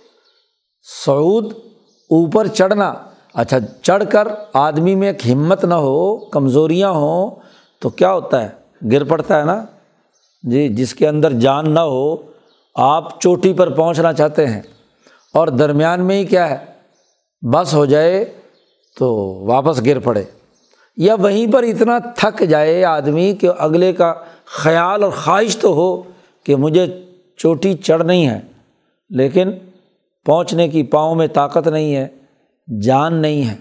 [1.05, 1.70] سعود
[2.12, 2.93] اوپر چڑھنا۔
[3.34, 7.32] اچھا چڑھ کر آدمی میں ایک ہمت نہ ہو، کمزوریاں ہوں،
[7.80, 8.49] تو کیا ہوتا ہے؟
[8.91, 9.66] گر پڑتا ہے نا؟
[10.43, 12.16] جی جس کے اندر جان نہ ہو،
[12.76, 14.62] آپ چوٹی پر پہنچنا چاہتے ہیں۔
[15.34, 16.57] اور درمیان میں ہی کیا ہے؟
[17.41, 18.26] بس ہو جائے
[18.97, 19.16] تو
[19.47, 20.24] واپس گر پڑے۔
[20.97, 24.14] یا وہیں پر اتنا تھک جائے آدمی کہ اگلے کا
[24.45, 26.01] خیال اور خواہش تو ہو
[26.43, 27.05] کہ مجھے
[27.38, 28.39] چوٹی چڑھ نہیں ہے،
[29.09, 29.51] لیکن
[30.26, 32.07] پہنچنے کی پاؤں میں طاقت نہیں ہے،
[32.82, 33.55] جان نہیں ہے۔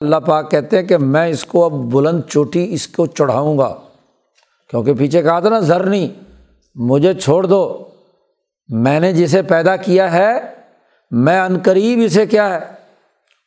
[0.00, 3.76] اللہ پاک کہتے ہیں کہ میں اس کو اب بلند چوٹی اس کو چڑھاؤں گا۔
[4.70, 6.08] کیونکہ پیچھے کہا تھا نا، زر نہیں،
[6.74, 7.84] مجھے چھوڑ دو۔
[8.68, 10.32] میں نے جسے پیدا کیا ہے،
[11.10, 12.58] میں عنقریب اسے کیا ہے،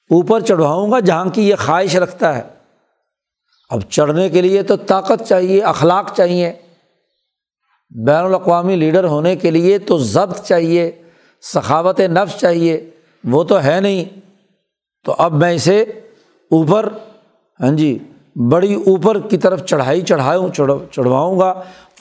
[0.09, 2.41] اوپر چڑھواؤں گا جہاں کی یہ خواہش رکھتا ہے۔
[3.69, 6.53] اب چڑھنے کے لیے تو طاقت چاہیے، اخلاق چاہیے۔
[8.05, 11.00] بین الاقوامی لیڈر ہونے کے لیے تو ضبط چاہیے۔
[11.41, 12.89] سخاوت نفس چاہیے،
[13.23, 14.19] وہ تو ہے نہیں۔
[15.05, 15.81] تو اب میں اسے
[16.51, 16.93] اوپر
[17.59, 17.97] ہاں جی
[18.35, 20.49] بڑی اوپر کی طرف چڑھائی، چڑھاؤں
[20.91, 21.49] چڑھواؤں گا۔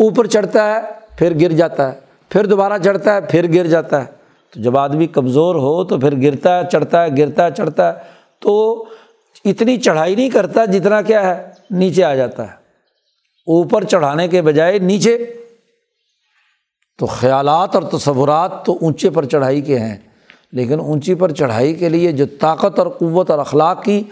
[0.01, 0.81] اوپر چڑھتا ہے،
[1.17, 4.07] پھر گر جاتا ہے۔ پھر دوبارہ چڑھتا ہے، پھر گر جاتا ہے۔
[4.55, 7.99] تو جب آدمی کمزور ہو تو پھر گرتا ہے، چڑھتا ہے، گرتا ہے، چڑھتا ہے۔
[8.39, 8.85] تو
[9.45, 12.53] اتنی چڑھائی نہیں کرتا جتنا کیا ہے، نیچے آ جاتا ہے۔
[13.47, 15.35] اوپر چڑھانے کے بجائے نیچے
[17.01, 19.97] تو خیالات اور تصورات تو اونچے پر چڑھائی کے ہیں،
[20.53, 24.03] لیکن اونچی پر چڑھائی کے لیے جو طاقت اور قوت اور اخلاق کی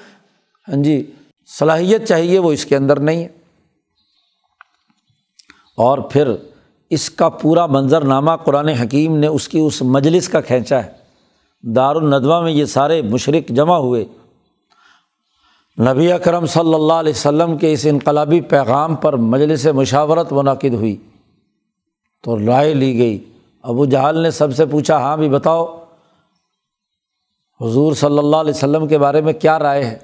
[0.68, 1.10] ہاں جی
[1.58, 3.28] صلاحیت چاہیے وہ اس کے اندر نہیں ہے۔
[5.76, 6.32] اور پھر
[6.90, 10.90] اس کا پورا منظر نامہ قرآن حکیم نے اس کی اس مجلس کا کھینچا ہے۔
[11.62, 14.04] دار الندوہ میں یہ سارے مشرق جمع ہوئے۔
[15.80, 20.96] نبی اکرم صلی اللہ علیہ وسلم کے اس انقلابی پیغام پر مجلس مشاورت منعقد ہوئی۔
[22.22, 23.18] تو رائے لی گئی۔
[23.62, 25.84] ابو جہال نے سب سے پوچھا ہاں بھی بتاؤ،
[27.60, 29.98] حضور صلی اللہ علیہ وسلم کے بارے میں کیا رائے ہے؟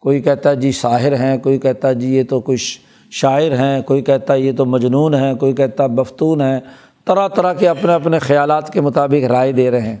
[0.00, 3.82] کوئی کہتا ہے جی شاہر ہیں، کوئی کہتا ہے جی یہ تو کچھ شاعر ہیں،
[3.82, 6.60] کوئی کہتا ہے یہ تو مجنون ہیں، کوئی کہتا ہے بفتون ہیں۔
[7.04, 9.96] طرح طرح کے اپنے اپنے خیالات کے مطابق رائے دے رہے ہیں۔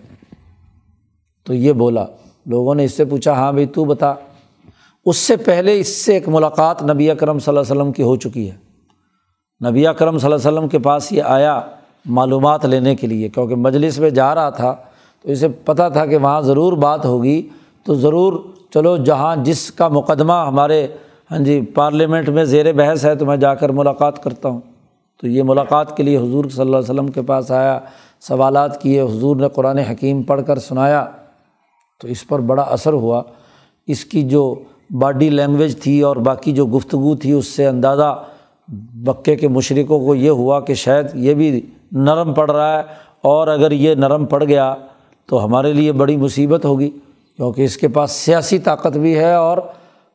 [1.44, 2.06] تو یہ بولا،
[2.46, 4.14] لوگوں نے اس سے پوچھا ہاں بھائی تو بتا۔
[5.04, 8.16] اس سے پہلے اس سے ایک ملاقات نبی اکرم صلی اللہ علیہ وسلم کی ہو
[8.16, 8.67] چکی ہے۔
[9.66, 11.60] نبی اکرم صلی اللہ علیہ وسلم کے پاس یہ آیا
[12.06, 14.76] معلومات لینے کے لیے، کیونکہ مجلس میں جا رہا تھا،
[15.22, 17.48] تو اسے پتہ تھا کہ وہاں ضرور بات ہوگی۔
[17.84, 18.32] تو ضرور
[18.74, 20.86] چلو، جہاں جس کا مقدمہ ہمارے
[21.30, 24.60] ہاں جی پارلیمنٹ میں زیر بحث ہے، تو میں جا کر ملاقات کرتا ہوں۔
[25.20, 27.80] تو یہ ملاقات کے لیے حضور صلی اللہ علیہ وسلم کے پاس آیا،
[28.20, 31.06] سوالات کیے، حضور نے قرآن حکیم پڑھ کر سنایا۔
[32.00, 33.22] تو اس پر بڑا اثر ہوا۔
[33.86, 34.54] اس کی جو
[34.90, 38.24] باڈی لینگویج تھی اور باقی جو گفتگو تھی، اس سے اندازہ
[38.94, 41.60] بکے کے مشرقوں کو یہ ہوا کہ شاید یہ بھی
[41.92, 42.82] نرم پڑ رہا ہے
[43.22, 44.74] اور اگر یہ نرم پڑ گیا
[45.26, 46.90] تو ہمارے لیے بڑی مصیبت ہوگی
[47.36, 49.58] کیونکہ اس کے پاس سیاسی طاقت بھی ہے اور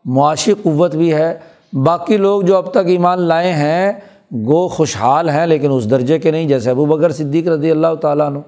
[0.05, 1.37] معاشی قوت بھی ہے۔
[1.73, 3.91] باقی لوگ جو اب تک ایمان لائے ہیں
[4.33, 8.25] گو خوشحال ہیں لیکن اس درجے کے نہیں، جیسے ابو بکر صدیق رضی اللہ تعالیٰ
[8.25, 8.39] عنہ۔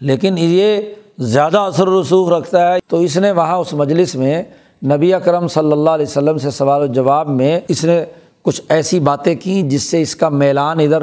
[0.00, 0.80] لیکن یہ
[1.18, 4.42] زیادہ اثر و رسوخ رکھتا ہے۔ تو اس نے وہاں اس مجلس میں
[4.84, 8.04] نبی اکرم صلی اللہ علیہ وسلم سے سوال و جواب میں اس نے
[8.42, 11.02] کچھ ایسی باتیں کیں جس سے اس کا میلان ادھر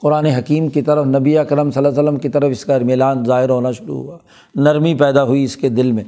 [0.00, 3.24] قرآن حکیم کی طرف، نبی اکرم صلی اللہ علیہ وسلم کی طرف اس کا میلان
[3.24, 4.18] ظاہر ہونا شروع ہوا۔
[4.54, 6.04] نرمی پیدا ہوئی اس کے دل میں۔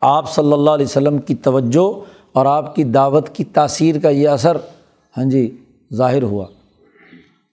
[0.00, 2.00] آپ صلی اللہ علیہ وسلم کی توجہ
[2.32, 4.56] اور آپ کی دعوت کی تاثیر کا یہ اثر
[5.18, 5.56] ہاں جی
[5.94, 6.46] ظاہر ہوا۔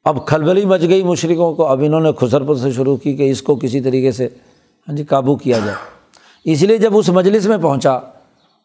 [0.03, 3.31] اب کھلبلی مچ گئی مشرقوں کو۔ اب انہوں نے خسر پر سے شروع کی کہ
[3.31, 4.27] اس کو کسی طریقے سے
[4.87, 5.75] ہاں جی قابو کیا جائے۔
[6.45, 7.91] اس لیے جب اس مجلس میں پہنچا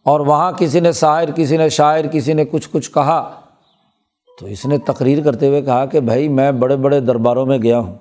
[0.02, 3.39] اور وہاں کسی نے شاعر، کسی نے شاعر، کسی نے کچھ کچھ کہا
[4.40, 7.78] تو اس نے تقریر کرتے ہوئے کہا کہ بھائی میں بڑے بڑے درباروں میں گیا
[7.78, 7.94] ہوں۔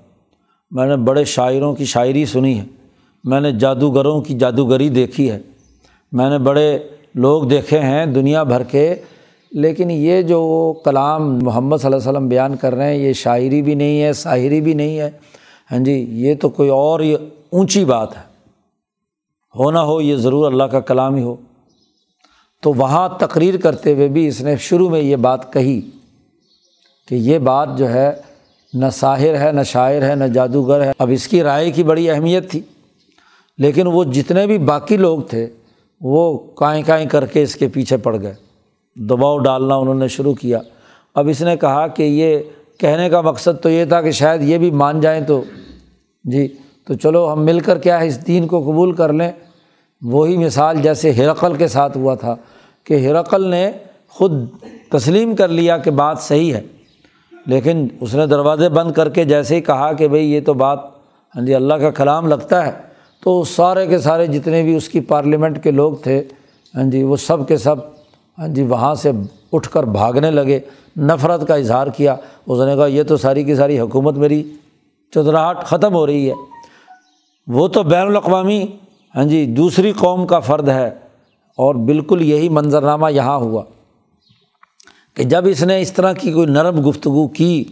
[0.71, 2.65] میں نے بڑے شاعروں کی شاعری سنی ہے۔
[3.23, 5.39] میں نے جادوگروں کی جادوگری دیکھی ہے۔
[6.11, 6.79] میں نے بڑے
[7.15, 8.95] لوگ دیکھے ہیں دنیا بھر کے۔
[9.51, 13.61] لیکن یہ جو کلام محمد صلی اللہ علیہ وسلم بیان کر رہے ہیں، یہ شاعری
[13.61, 15.11] بھی نہیں ہے شاعری بھی نہیں ہے۔
[15.71, 17.17] ہاں جی یہ تو کوئی اور یہ
[17.49, 18.21] اونچی بات ہے۔
[19.55, 21.35] ہونا ہو، یہ ضرور اللہ کا کلام ہی ہو۔
[22.61, 25.81] تو وہاں تقریر کرتے ہوئے بھی اس نے شروع میں یہ بات کہی۔
[27.10, 28.12] کہ یہ بات جو ہے
[28.74, 32.10] نہ ساحر ہے، نہ شاعر ہے، نہ جادوگر ہے۔ اب اس کی رائے کی بڑی
[32.10, 32.62] اہمیت تھی۔
[33.57, 35.47] لیکن وہ جتنے بھی باقی لوگ تھے،
[36.01, 38.34] وہ کائیں کائیں کر کے اس کے پیچھے پڑ گئے۔
[38.95, 40.60] دباؤ ڈالنا انہوں نے شروع کیا۔
[41.16, 42.39] اب اس نے کہا کہ یہ
[42.78, 45.43] کہنے کا مقصد تو یہ تھا کہ شاید یہ بھی مان جائیں تو۔
[46.24, 46.47] جی
[46.88, 49.32] تو چلو ہم مل کر کیا اس دین کو قبول کر لیں۔
[50.01, 52.36] وہی مثال جیسے ہرقل کے ساتھ ہوا تھا
[52.84, 53.72] کہ ہرقل نے
[54.10, 54.32] خود
[54.91, 56.62] تسلیم کر لیا کہ بات صحیح ہے۔
[57.49, 60.79] لیکن اس نے دروازے بند کر کے جیسے ہی کہا کہ بھائی یہ تو بات
[61.35, 62.71] ہاں جی اللہ کا کلام لگتا ہے،
[63.23, 66.23] تو سارے کے سارے جتنے بھی اس کی پارلیمنٹ کے لوگ تھے
[66.75, 67.75] ہاں جی وہ سب کے سب
[68.37, 69.11] ہاں جی وہاں سے
[69.51, 70.59] اٹھ کر بھاگنے لگے،
[70.97, 72.15] نفرت کا اظہار کیا۔
[72.47, 74.43] اس نے کہا، یہ تو ساری کی ساری حکومت میری
[75.13, 76.35] چتراہٹ ختم ہو رہی ہے۔
[77.47, 78.65] وہ تو بین الاقوامی
[79.15, 80.87] ہاں جی دوسری قوم کا فرد ہے
[81.57, 83.63] اور بالکل یہی منظرنامہ یہاں ہوا۔
[85.16, 87.64] کہ جب اس نے اس طرح کی کوئی نرم گفتگو کی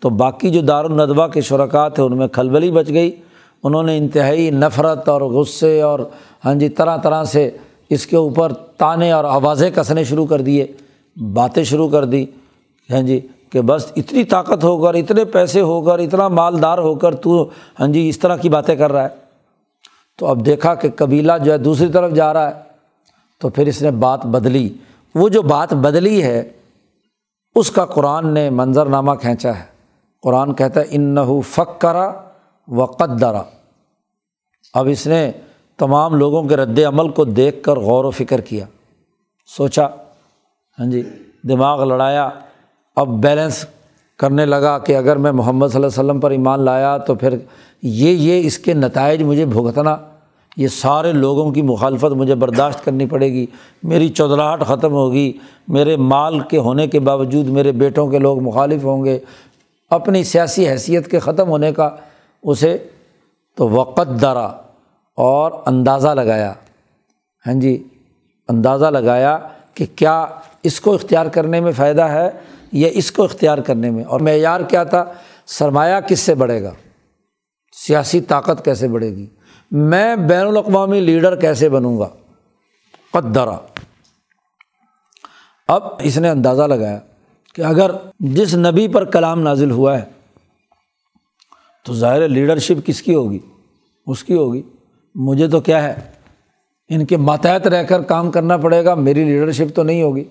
[0.00, 3.10] تو باقی جو دار الدوا کے شرکات ہیں ان میں کھلبلی بچ گئی۔
[3.64, 6.00] انہوں نے انتہائی نفرت اور غصے اور
[6.44, 7.50] ہاں جی طرح طرح سے
[7.90, 10.66] اس کے اوپر تانے اور آوازیں کسنے شروع کر دیے،
[11.16, 12.26] باتیں شروع کر دی۔
[12.90, 13.20] ہاں جی
[13.50, 17.48] کہ بس اتنی طاقت ہو کر، اتنے پیسے ہو کر، اتنا مالدار ہو کر تو
[17.80, 19.08] ہاں جی اس طرح کی باتیں کر رہا ہے۔
[20.18, 22.54] تو اب دیکھا کہ قبیلہ جو ہے دوسری طرف جا رہا ہے،
[23.38, 24.68] تو پھر اس نے بات بدلی۔
[25.14, 26.42] وہ جو بات بدلی ہے
[27.54, 29.64] اس کا قرآن نے منظرنامہ کھینچا ہے۔
[30.22, 32.12] قرآن کہتا ہے ان نحو فک کرا
[32.68, 33.42] و قدرا
[34.74, 35.32] اب اس نے
[35.78, 38.66] تمام لوگوں کے رد عمل کو دیکھ کر غور و فکر کیا۔
[39.46, 39.86] سوچا
[40.78, 41.02] ہاں جی
[41.48, 42.28] دماغ لڑایا۔
[42.96, 43.64] اب بیلنس
[44.18, 47.36] کرنے لگا کہ اگر میں محمد صلی اللہ علیہ وسلم پر ایمان لایا تو پھر
[47.82, 49.96] یہ یہ اس کے نتائج مجھے بھگتنا
[50.56, 53.46] یہ سارے لوگوں کی مخالفت مجھے برداشت کرنی پڑے گی،
[53.82, 55.32] میری چودراہٹ ختم ہوگی،
[55.68, 59.18] میرے مال کے ہونے کے باوجود میرے بیٹوں کے لوگ مخالف ہوں گے،
[59.90, 61.90] اپنی سیاسی حیثیت کے ختم ہونے کا
[62.42, 62.78] اسے
[63.54, 64.46] تو وقت درا
[65.14, 66.52] اور اندازہ لگایا۔
[67.46, 67.84] ہاں جی
[68.48, 69.38] اندازہ لگایا
[69.74, 70.26] کہ کیا
[70.62, 72.30] اس کو اختیار کرنے میں فائدہ ہے
[72.72, 75.04] یا اس کو اختیار کرنے میں؟ اور معیار کیا تھا؟
[75.46, 76.72] سرمایہ کس سے بڑھے گا؟
[77.86, 79.26] سیاسی طاقت کیسے بڑھے گی؟
[79.72, 82.08] میں بین الاقوامی لیڈر کیسے بنوں گا؟
[83.12, 83.58] قدرا۔
[85.68, 86.98] اب اس نے اندازہ لگایا
[87.54, 90.04] کہ اگر جس نبی پر کلام نازل ہوا ہے،
[91.84, 93.38] تو ظاہر لیڈرشپ کس کی ہوگی؟
[94.06, 94.62] اس کی ہوگی۔
[95.14, 95.94] مجھے تو کیا ہے؟
[96.88, 100.24] ان کے ماتحت رہ کر کام کرنا پڑے گا، میری لیڈرشپ تو نہیں ہوگی۔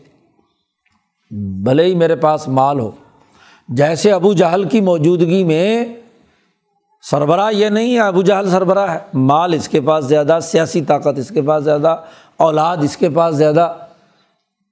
[1.63, 2.91] بھلے ہی میرے پاس مال ہو۔
[3.69, 5.85] جیسے ابو جہل کی موجودگی میں
[7.01, 11.19] سربراہ یہ نہیں ہے، ابو جہل سربراہ ہے۔ مال اس کے پاس زیادہ، سیاسی طاقت
[11.19, 11.97] اس کے پاس زیادہ،
[12.37, 13.73] اولاد اس کے پاس زیادہ۔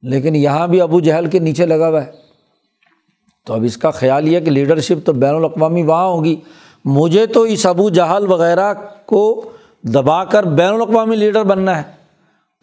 [0.01, 2.11] لیکن یہاں بھی ابو جہل کے نیچے لگا ہوا ہے۔
[3.45, 6.35] تو اب اس کا خیال یہ کہ لیڈرشپ تو بین الاقوامی وہاں ہوگی۔
[6.85, 8.73] مجھے تو اس ابو جہل وغیرہ
[9.05, 9.49] کو
[9.83, 11.83] دبا کر بین الاقوامی لیڈر بننا ہے۔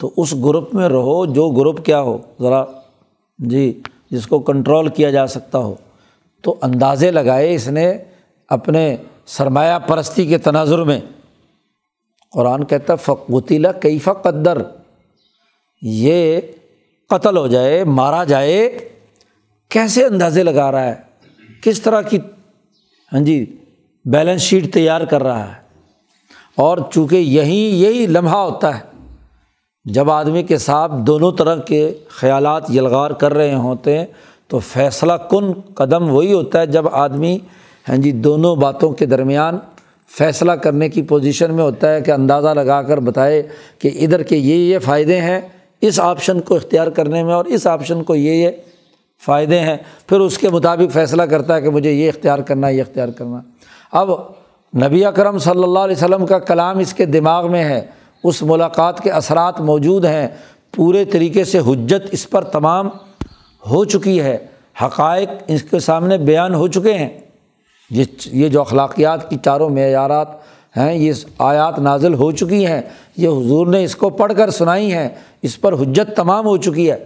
[0.01, 2.65] تو اس گروپ میں رہو، جو گروپ کیا ہو، ذرا
[3.39, 5.75] جی جس کو کنٹرول کیا جا سکتا ہو۔
[6.43, 7.99] تو اندازے لگائے اس نے
[8.49, 8.97] اپنے
[9.27, 11.01] سرمایہ پرستی کے تناظر میں
[12.33, 14.59] قرآن کہتا فقوتیلا کئی قدر؟
[15.83, 16.41] یہ
[17.11, 18.89] قتل ہو جائے، مارا جائے،
[19.71, 20.95] کیسے اندازے لگا رہا ہے؟
[21.63, 22.19] کس طرح کی
[23.13, 23.45] ہاں جی
[24.05, 25.55] بیلنس شیٹ تیار کر رہا ہے؟
[26.57, 28.81] اور چونکہ یہیں یہی لمحہ ہوتا ہے،
[29.85, 34.07] جب آدمی کے ساتھ دونوں طرح کے خیالات یلغار کر رہے ہوتے ہیں،
[34.49, 37.39] تو فیصلہ کن قدم وہی ہوتا ہے جب آدمی
[37.89, 39.59] ہاں جی دونوں باتوں کے درمیان
[40.19, 43.43] فیصلہ کرنے کی پوزیشن میں ہوتا ہے کہ اندازہ لگا کر بتائے
[43.79, 45.41] کہ ادھر کے یہ یہ فائدے ہیں،
[45.81, 48.51] اس آپشن کو اختیار کرنے میں اور اس آپشن کو یہ یہ
[49.25, 49.77] فائدے ہیں۔
[50.07, 53.41] پھر اس کے مطابق فیصلہ کرتا ہے کہ مجھے یہ اختیار کرنا، یہ اختیار کرنا۔
[53.93, 54.11] اب
[54.77, 57.87] نبی اکرم صلی اللہ علیہ وسلم کا کلام اس کے دماغ میں ہے،
[58.25, 60.29] اس ملاقات کے اثرات موجود ہیں۔
[60.75, 62.89] پورے طریقے سے حجت اس پر تمام
[63.71, 64.37] ہو چکی ہے۔
[64.83, 67.19] حقائق اس کے سامنے بیان ہو چکے ہیں۔
[67.91, 70.29] یہ جو اخلاقیات کی چاروں معیارات
[70.77, 72.83] ہیں، یہ آیات نازل ہو چکی ہیں۔
[73.17, 75.09] یہ حضور نے اس کو پڑھ کر سنائی ہیں۔
[75.43, 76.97] اس پر حجت تمام ہو چکی ہے۔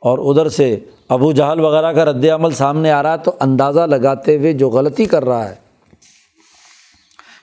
[0.00, 3.80] اور ادھر سے ابو جہل وغیرہ کا رد عمل سامنے آ رہا ہے تو اندازہ
[3.80, 5.54] لگاتے ہوئے جو غلطی کر رہا ہے۔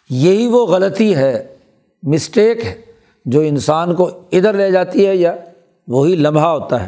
[0.10, 1.56] یہی وہ غلطی ہے،
[2.04, 2.82] مسٹیک ہے،
[3.26, 5.36] جو انسان کو ادھر لے جاتی ہے یا
[5.88, 6.88] وہی لمحہ ہوتا ہے۔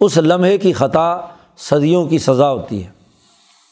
[0.00, 1.20] اس لمحے کی خطا
[1.58, 3.01] صدیوں کی سزا ہوتی ہے۔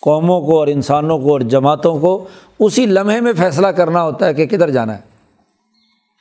[0.01, 2.25] قوموں کو اور انسانوں کو اور جماعتوں کو
[2.59, 5.01] اسی لمحے میں فیصلہ کرنا ہوتا ہے کہ کدھر جانا ہے۔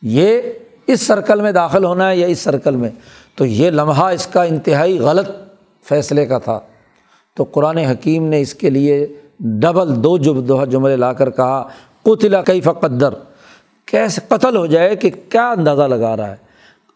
[0.01, 0.41] یہ
[0.87, 2.89] اس سرکل میں داخل ہونا ہے یا اس سرکل میں؟
[3.35, 5.29] تو یہ لمحہ اس کا انتہائی غلط
[5.83, 6.59] فیصلے کا تھا۔
[7.35, 9.07] تو قرآن حکیم نے اس کے لیے
[9.39, 11.67] ڈبل دو دو جملے لا کر کہا
[12.03, 13.13] قطلا کئی فقدر
[13.85, 16.35] کیسے قتل ہو جائے کہ کیا اندازہ لگا رہا ہے؟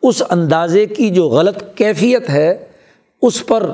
[0.03, 2.65] اس اندازے کی جو غلط کیفیت ہے،
[3.21, 3.71] اس پر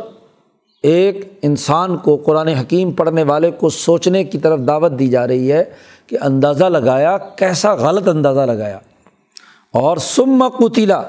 [0.84, 5.52] ایک انسان کو قرآن حکیم پڑھنے والے کو سوچنے کی طرف دعوت دی جا رہی
[5.52, 5.64] ہے
[6.08, 8.80] کہ اندازہ لگایا، کیسا غلط اندازہ لگایا۔
[9.74, 11.02] اور سم قطیلا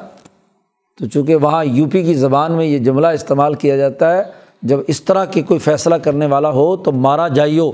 [0.98, 4.22] تو چونکہ وہاں یو پی کی زبان میں یہ جملہ استعمال کیا جاتا ہے،
[4.62, 7.70] جب اس طرح کی کوئی فیصلہ کرنے والا ہو تو مارا جائیو۔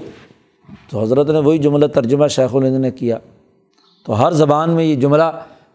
[0.91, 3.19] تو حضرت نے وہی جملہ ترجمہ شیخ الند نے کیا۔
[4.07, 5.23] تو ہر زبان میں یہ جملہ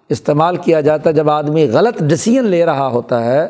[0.10, 3.48] استعمال کیا جاتا ہے۔ جب آدمی غلط ڈسیزن لے رہا ہوتا ہے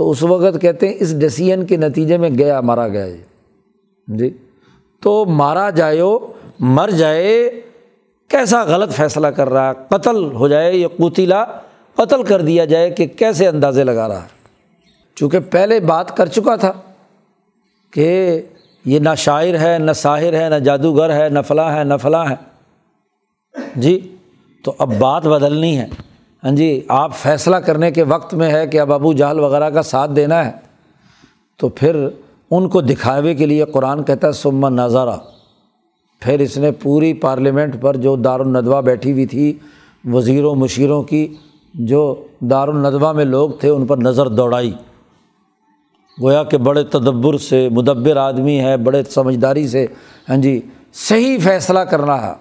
[0.00, 3.22] تو اس وقت کہتے ہیں اس ڈسیزن کے نتیجے میں گیا، مارا گیا جی
[4.06, 4.30] جی۔
[5.02, 6.02] تو مارا جائے،
[6.58, 7.60] مر جائے،
[8.28, 11.44] کیسا غلط فیصلہ کر رہا ہے قتل ہو جائے یا قطلا
[11.94, 14.28] قتل کر دیا جائے کہ کیسے اندازے لگا رہا۔ ہے
[15.16, 16.72] چونکہ پہلے بات کر چکا تھا
[17.92, 18.40] کہ
[18.84, 22.26] یہ نہ شاعر ہے، نہ ساحر ہے، نہ جادوگر ہے، نہ فلاں ہے، نہ فلاں
[22.30, 22.36] ہے۔
[23.76, 24.16] جی
[24.64, 25.86] تو اب بات بدلنی ہے۔
[26.44, 29.82] ہاں جی آپ فیصلہ کرنے کے وقت میں ہے کہ اب ابو جہل وغیرہ کا
[29.82, 30.50] ساتھ دینا ہے،
[31.56, 32.08] تو پھر
[32.50, 35.16] ان کو دکھاوے کے لیے قرآن کہتا ہے سما نظارہ
[36.20, 39.58] پھر اس نے پوری پارلیمنٹ پر جو دار الندوہ بیٹھی ہوئی تھی،
[40.04, 41.34] وزیروں، مشیروں کی،
[41.74, 44.72] جو دار الندوہ میں لوگ تھے، ان پر نظر دوڑائی۔
[46.22, 49.86] گویا کہ بڑے تدبر سے، مدبر آدمی ہے، بڑے سمجھداری سے
[50.28, 50.60] ہاں جی
[50.92, 52.32] صحیح فیصلہ کرنا ہے۔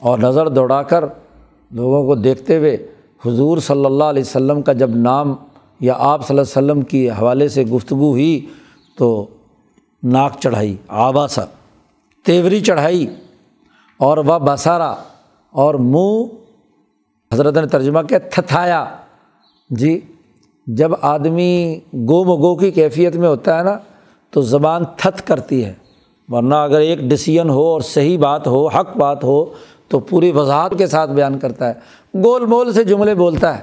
[0.00, 1.04] اور نظر دوڑا کر
[1.74, 2.86] لوگوں کو دیکھتے ہوئے
[3.26, 5.34] حضور صلی اللہ علیہ وسلم کا جب نام
[5.80, 8.46] یا آپ صلی اللہ علیہ وسلم کی حوالے سے گفتگو ہوئی
[8.98, 9.26] تو
[10.02, 11.44] ناک چڑھائی آبا سا
[12.22, 13.06] تیوری چڑھائی
[13.98, 14.94] اور وہ بسارا
[15.50, 16.26] اور منہ
[17.32, 18.84] حضرت نے ترجمہ کیا، تھتھایا۔
[19.70, 20.00] جی
[20.66, 23.78] جب آدمی گو مگو کی کیفیت میں ہوتا ہے نا،
[24.30, 25.74] تو زبان تھت کرتی ہے۔
[26.28, 29.44] ورنہ اگر ایک ڈسیزن ہو اور صحیح بات ہو، حق بات ہو
[29.88, 31.72] تو پوری وضاحت کے ساتھ بیان کرتا ہے۔
[32.24, 33.62] گول مول سے جملے بولتا ہے۔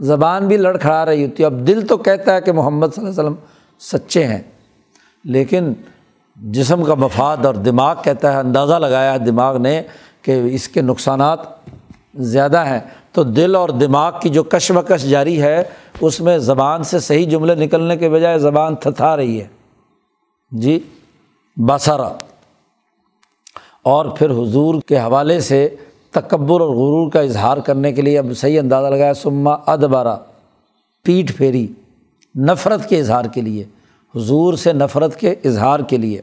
[0.00, 3.06] زبان بھی لڑ کھڑا رہی ہوتی ہے۔ اب دل تو کہتا ہے کہ محمد صلی
[3.06, 3.34] اللہ علیہ وسلم
[3.80, 4.42] سچے ہیں۔
[5.24, 5.72] لیکن
[6.36, 9.82] جسم کا مفاد اور دماغ کہتا ہے، اندازہ لگایا ہے دماغ نے
[10.22, 11.38] کہ اس کے نقصانات
[12.14, 12.80] زیادہ ہیں۔
[13.12, 15.62] تو دل اور دماغ کی جو کشمکش جاری ہے،
[16.00, 19.46] اس میں زبان سے صحیح جملے نکلنے کے بجائے زبان تھتھا رہی ہے۔
[20.50, 20.80] جی
[21.56, 22.08] بسرا
[23.88, 25.68] اور پھر حضور کے حوالے سے
[26.12, 30.16] تکبر اور غرور کا اظہار کرنے کے لیے اب صحیح اندازہ لگایا سما ادبارہ
[31.04, 31.66] پیٹھ پھیری
[32.34, 33.64] نفرت کے اظہار کے لیے،
[34.14, 36.20] حضور سے نفرت کے اظہار کے لیے،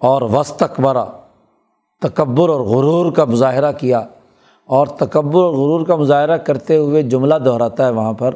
[0.00, 1.04] اور وسطبرا
[2.02, 4.00] تکبر اور غرور کا مظاہرہ کیا،
[4.68, 8.34] اور تکبر اور غرور کا مظاہرہ کرتے ہوئے جملہ دہراتا ہے وہاں پر،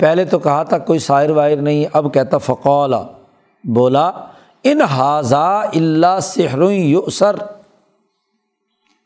[0.00, 3.02] پہلے تو کہا تھا کوئی شاعر وائر نہیں، اب کہتا فقولا
[3.64, 4.10] بولا
[4.64, 7.36] ان حاضہ اللہ سحر یسر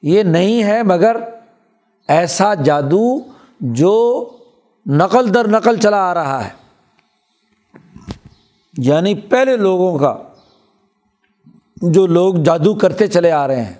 [0.03, 1.17] یہ نہیں ہے مگر
[2.09, 3.19] ایسا جادو
[3.61, 4.25] جو
[4.87, 6.51] نقل در نقل چلا آ رہا ہے۔
[8.79, 10.17] یعنی پہلے لوگوں کا
[11.77, 13.75] جو لوگ جادو کرتے چلے آ رہے ہیں۔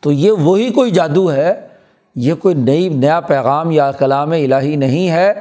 [0.00, 1.68] تو یہ وہی کوئی جادو ہے۔
[2.14, 5.32] یہ کوئی نئی، نیا پیغام یا کلام الہی نہیں ہے۔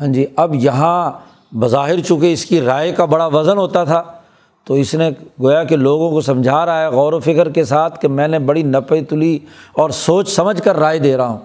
[0.00, 1.12] ہاں جی اب یہاں
[1.54, 4.19] بظاہر چونکہ اس کی رائے کا بڑا وزن ہوتا تھا۔
[4.64, 5.10] تو اس نے
[5.42, 8.38] گویا کہ لوگوں کو سمجھا رہا ہے غور و فکر کے ساتھ کہ میں نے
[8.38, 9.38] بڑی نپے تلی
[9.72, 11.38] اور سوچ سمجھ کر رائے دے رہا ہوں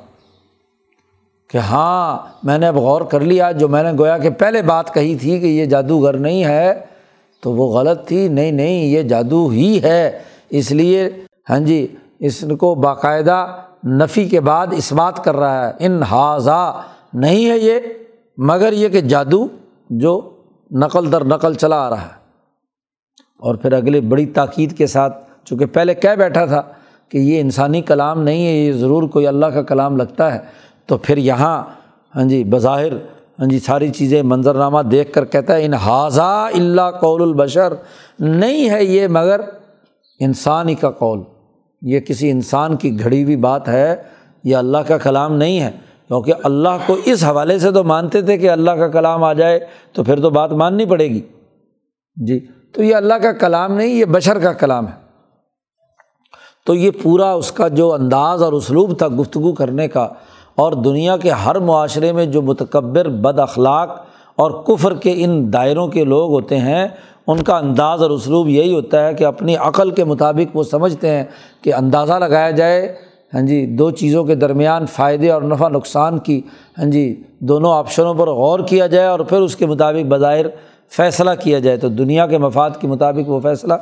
[1.49, 4.93] کہ ہاں میں نے اب غور کر لیا، جو میں نے گویا کہ پہلے بات
[4.93, 6.81] کہی تھی کہ یہ جادوگر نہیں ہے،
[7.41, 10.19] تو وہ غلط تھی، نہیں نہیں، یہ جادو ہی ہے۔
[10.49, 11.09] اس لیے
[11.49, 11.87] ہاں جی
[12.19, 13.47] اس کو باقاعدہ
[13.85, 16.81] نفی کے بعد اس بات کر رہا ہے۔ ان حاضہ
[17.13, 17.79] نہیں ہے یہ،
[18.37, 19.47] مگر یہ کہ جادو
[19.89, 20.29] جو
[20.71, 22.24] نقل در نقل چلا آ رہا ہے۔
[23.39, 26.61] اور پھر اگلے بڑی تاکید کے ساتھ، چونکہ پہلے کہہ بیٹھا تھا
[27.09, 30.39] کہ یہ انسانی کلام نہیں ہے، یہ ضرور کوئی اللہ کا کلام لگتا ہے،
[30.85, 31.63] تو پھر یہاں
[32.15, 32.93] ہاں جی بظاہر
[33.39, 37.73] ہاں جی ساری چیزیں منظرنامہ دیکھ کر کہتا ہے، ان حاضہ اللہ قول البشر،
[38.19, 39.41] نہیں ہے یہ مگر
[40.19, 41.19] انسان ہی کا قول۔
[41.81, 43.95] یہ کسی انسان کی گھڑی ہوئی بات ہے،
[44.43, 45.71] یہ اللہ کا کلام نہیں ہے۔
[46.07, 49.59] کیونکہ اللہ کو اس حوالے سے تو مانتے تھے کہ اللہ کا کلام آ جائے
[49.93, 51.21] تو پھر تو بات ماننی پڑے گی۔
[52.15, 52.39] جی
[52.75, 54.93] تو یہ اللہ کا کلام نہیں، یہ بشر کا کلام ہے۔
[56.67, 60.07] تو یہ پورا اس کا جو انداز اور اسلوب تھا گفتگو کرنے کا،
[60.55, 63.91] اور دنیا کے ہر معاشرے میں جو متکبر بد اخلاق
[64.37, 66.87] اور کفر کے ان دائروں کے لوگ ہوتے ہیں،
[67.27, 71.09] ان کا انداز اور اسلوب یہی ہوتا ہے کہ اپنی عقل کے مطابق وہ سمجھتے
[71.09, 71.23] ہیں
[71.61, 72.81] کہ اندازہ لگایا جائے۔
[73.33, 76.41] ہاں جی دو چیزوں کے درمیان فائدے اور نفع نقصان کی
[76.77, 77.03] ہاں جی
[77.39, 80.45] دونوں آپشنوں پر غور کیا جائے اور پھر اس کے مطابق بظاہر
[80.89, 83.73] فیصلہ کیا جائے تو دنیا کے مفاد کے مطابق وہ فیصلہ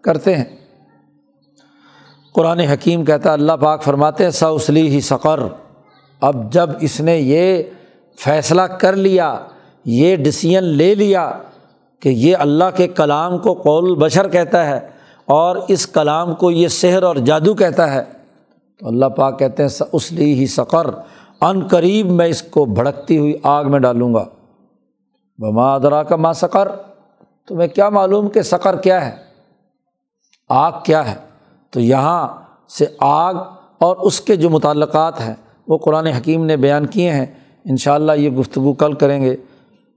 [0.00, 0.44] کرتے ہیں۔
[2.34, 5.40] قرآن حکیم کہتا ہے، اللہ پاک فرماتے ہیں سوسلی ہی سقر۔
[6.20, 7.62] اب جب اس نے یہ
[8.18, 9.38] فیصلہ کر لیا،
[9.84, 11.30] یہ ڈسیزن لے لیا
[12.00, 14.80] کہ یہ اللہ کے کلام کو قول بشر کہتا ہے
[15.24, 18.04] اور اس کلام کو یہ سحر اور جادو کہتا ہے،
[18.78, 20.86] تو اللہ پاک کہتے ہیں اسلی ہی سقر۔
[21.40, 24.24] ان قریب میں اس کو بھڑکتی ہوئی آگ میں ڈالوں گا۔
[25.38, 26.68] بما ادرا کا ماں سقر؟
[27.48, 29.16] تمہیں کیا معلوم کہ سقر کیا ہے؟
[30.48, 31.16] آگ کیا ہے؟
[31.70, 32.28] تو یہاں
[32.68, 33.34] سے آگ
[33.78, 35.34] اور اس کے جو متعلقات ہیں،
[35.68, 37.26] وہ قرآن حکیم نے بیان کیے ہیں۔
[37.64, 39.36] ان شاء اللہ یہ گفتگو کل کریں گے۔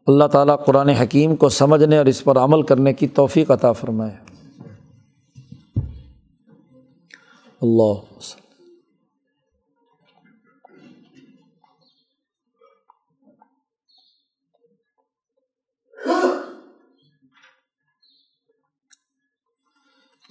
[0.07, 4.15] اللہ تعالیٰ قرآن حکیم کو سمجھنے اور اس پر عمل کرنے کی توفیق عطا فرمائے۔
[7.61, 7.93] اللہ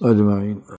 [0.01, 0.61] اجمعین۔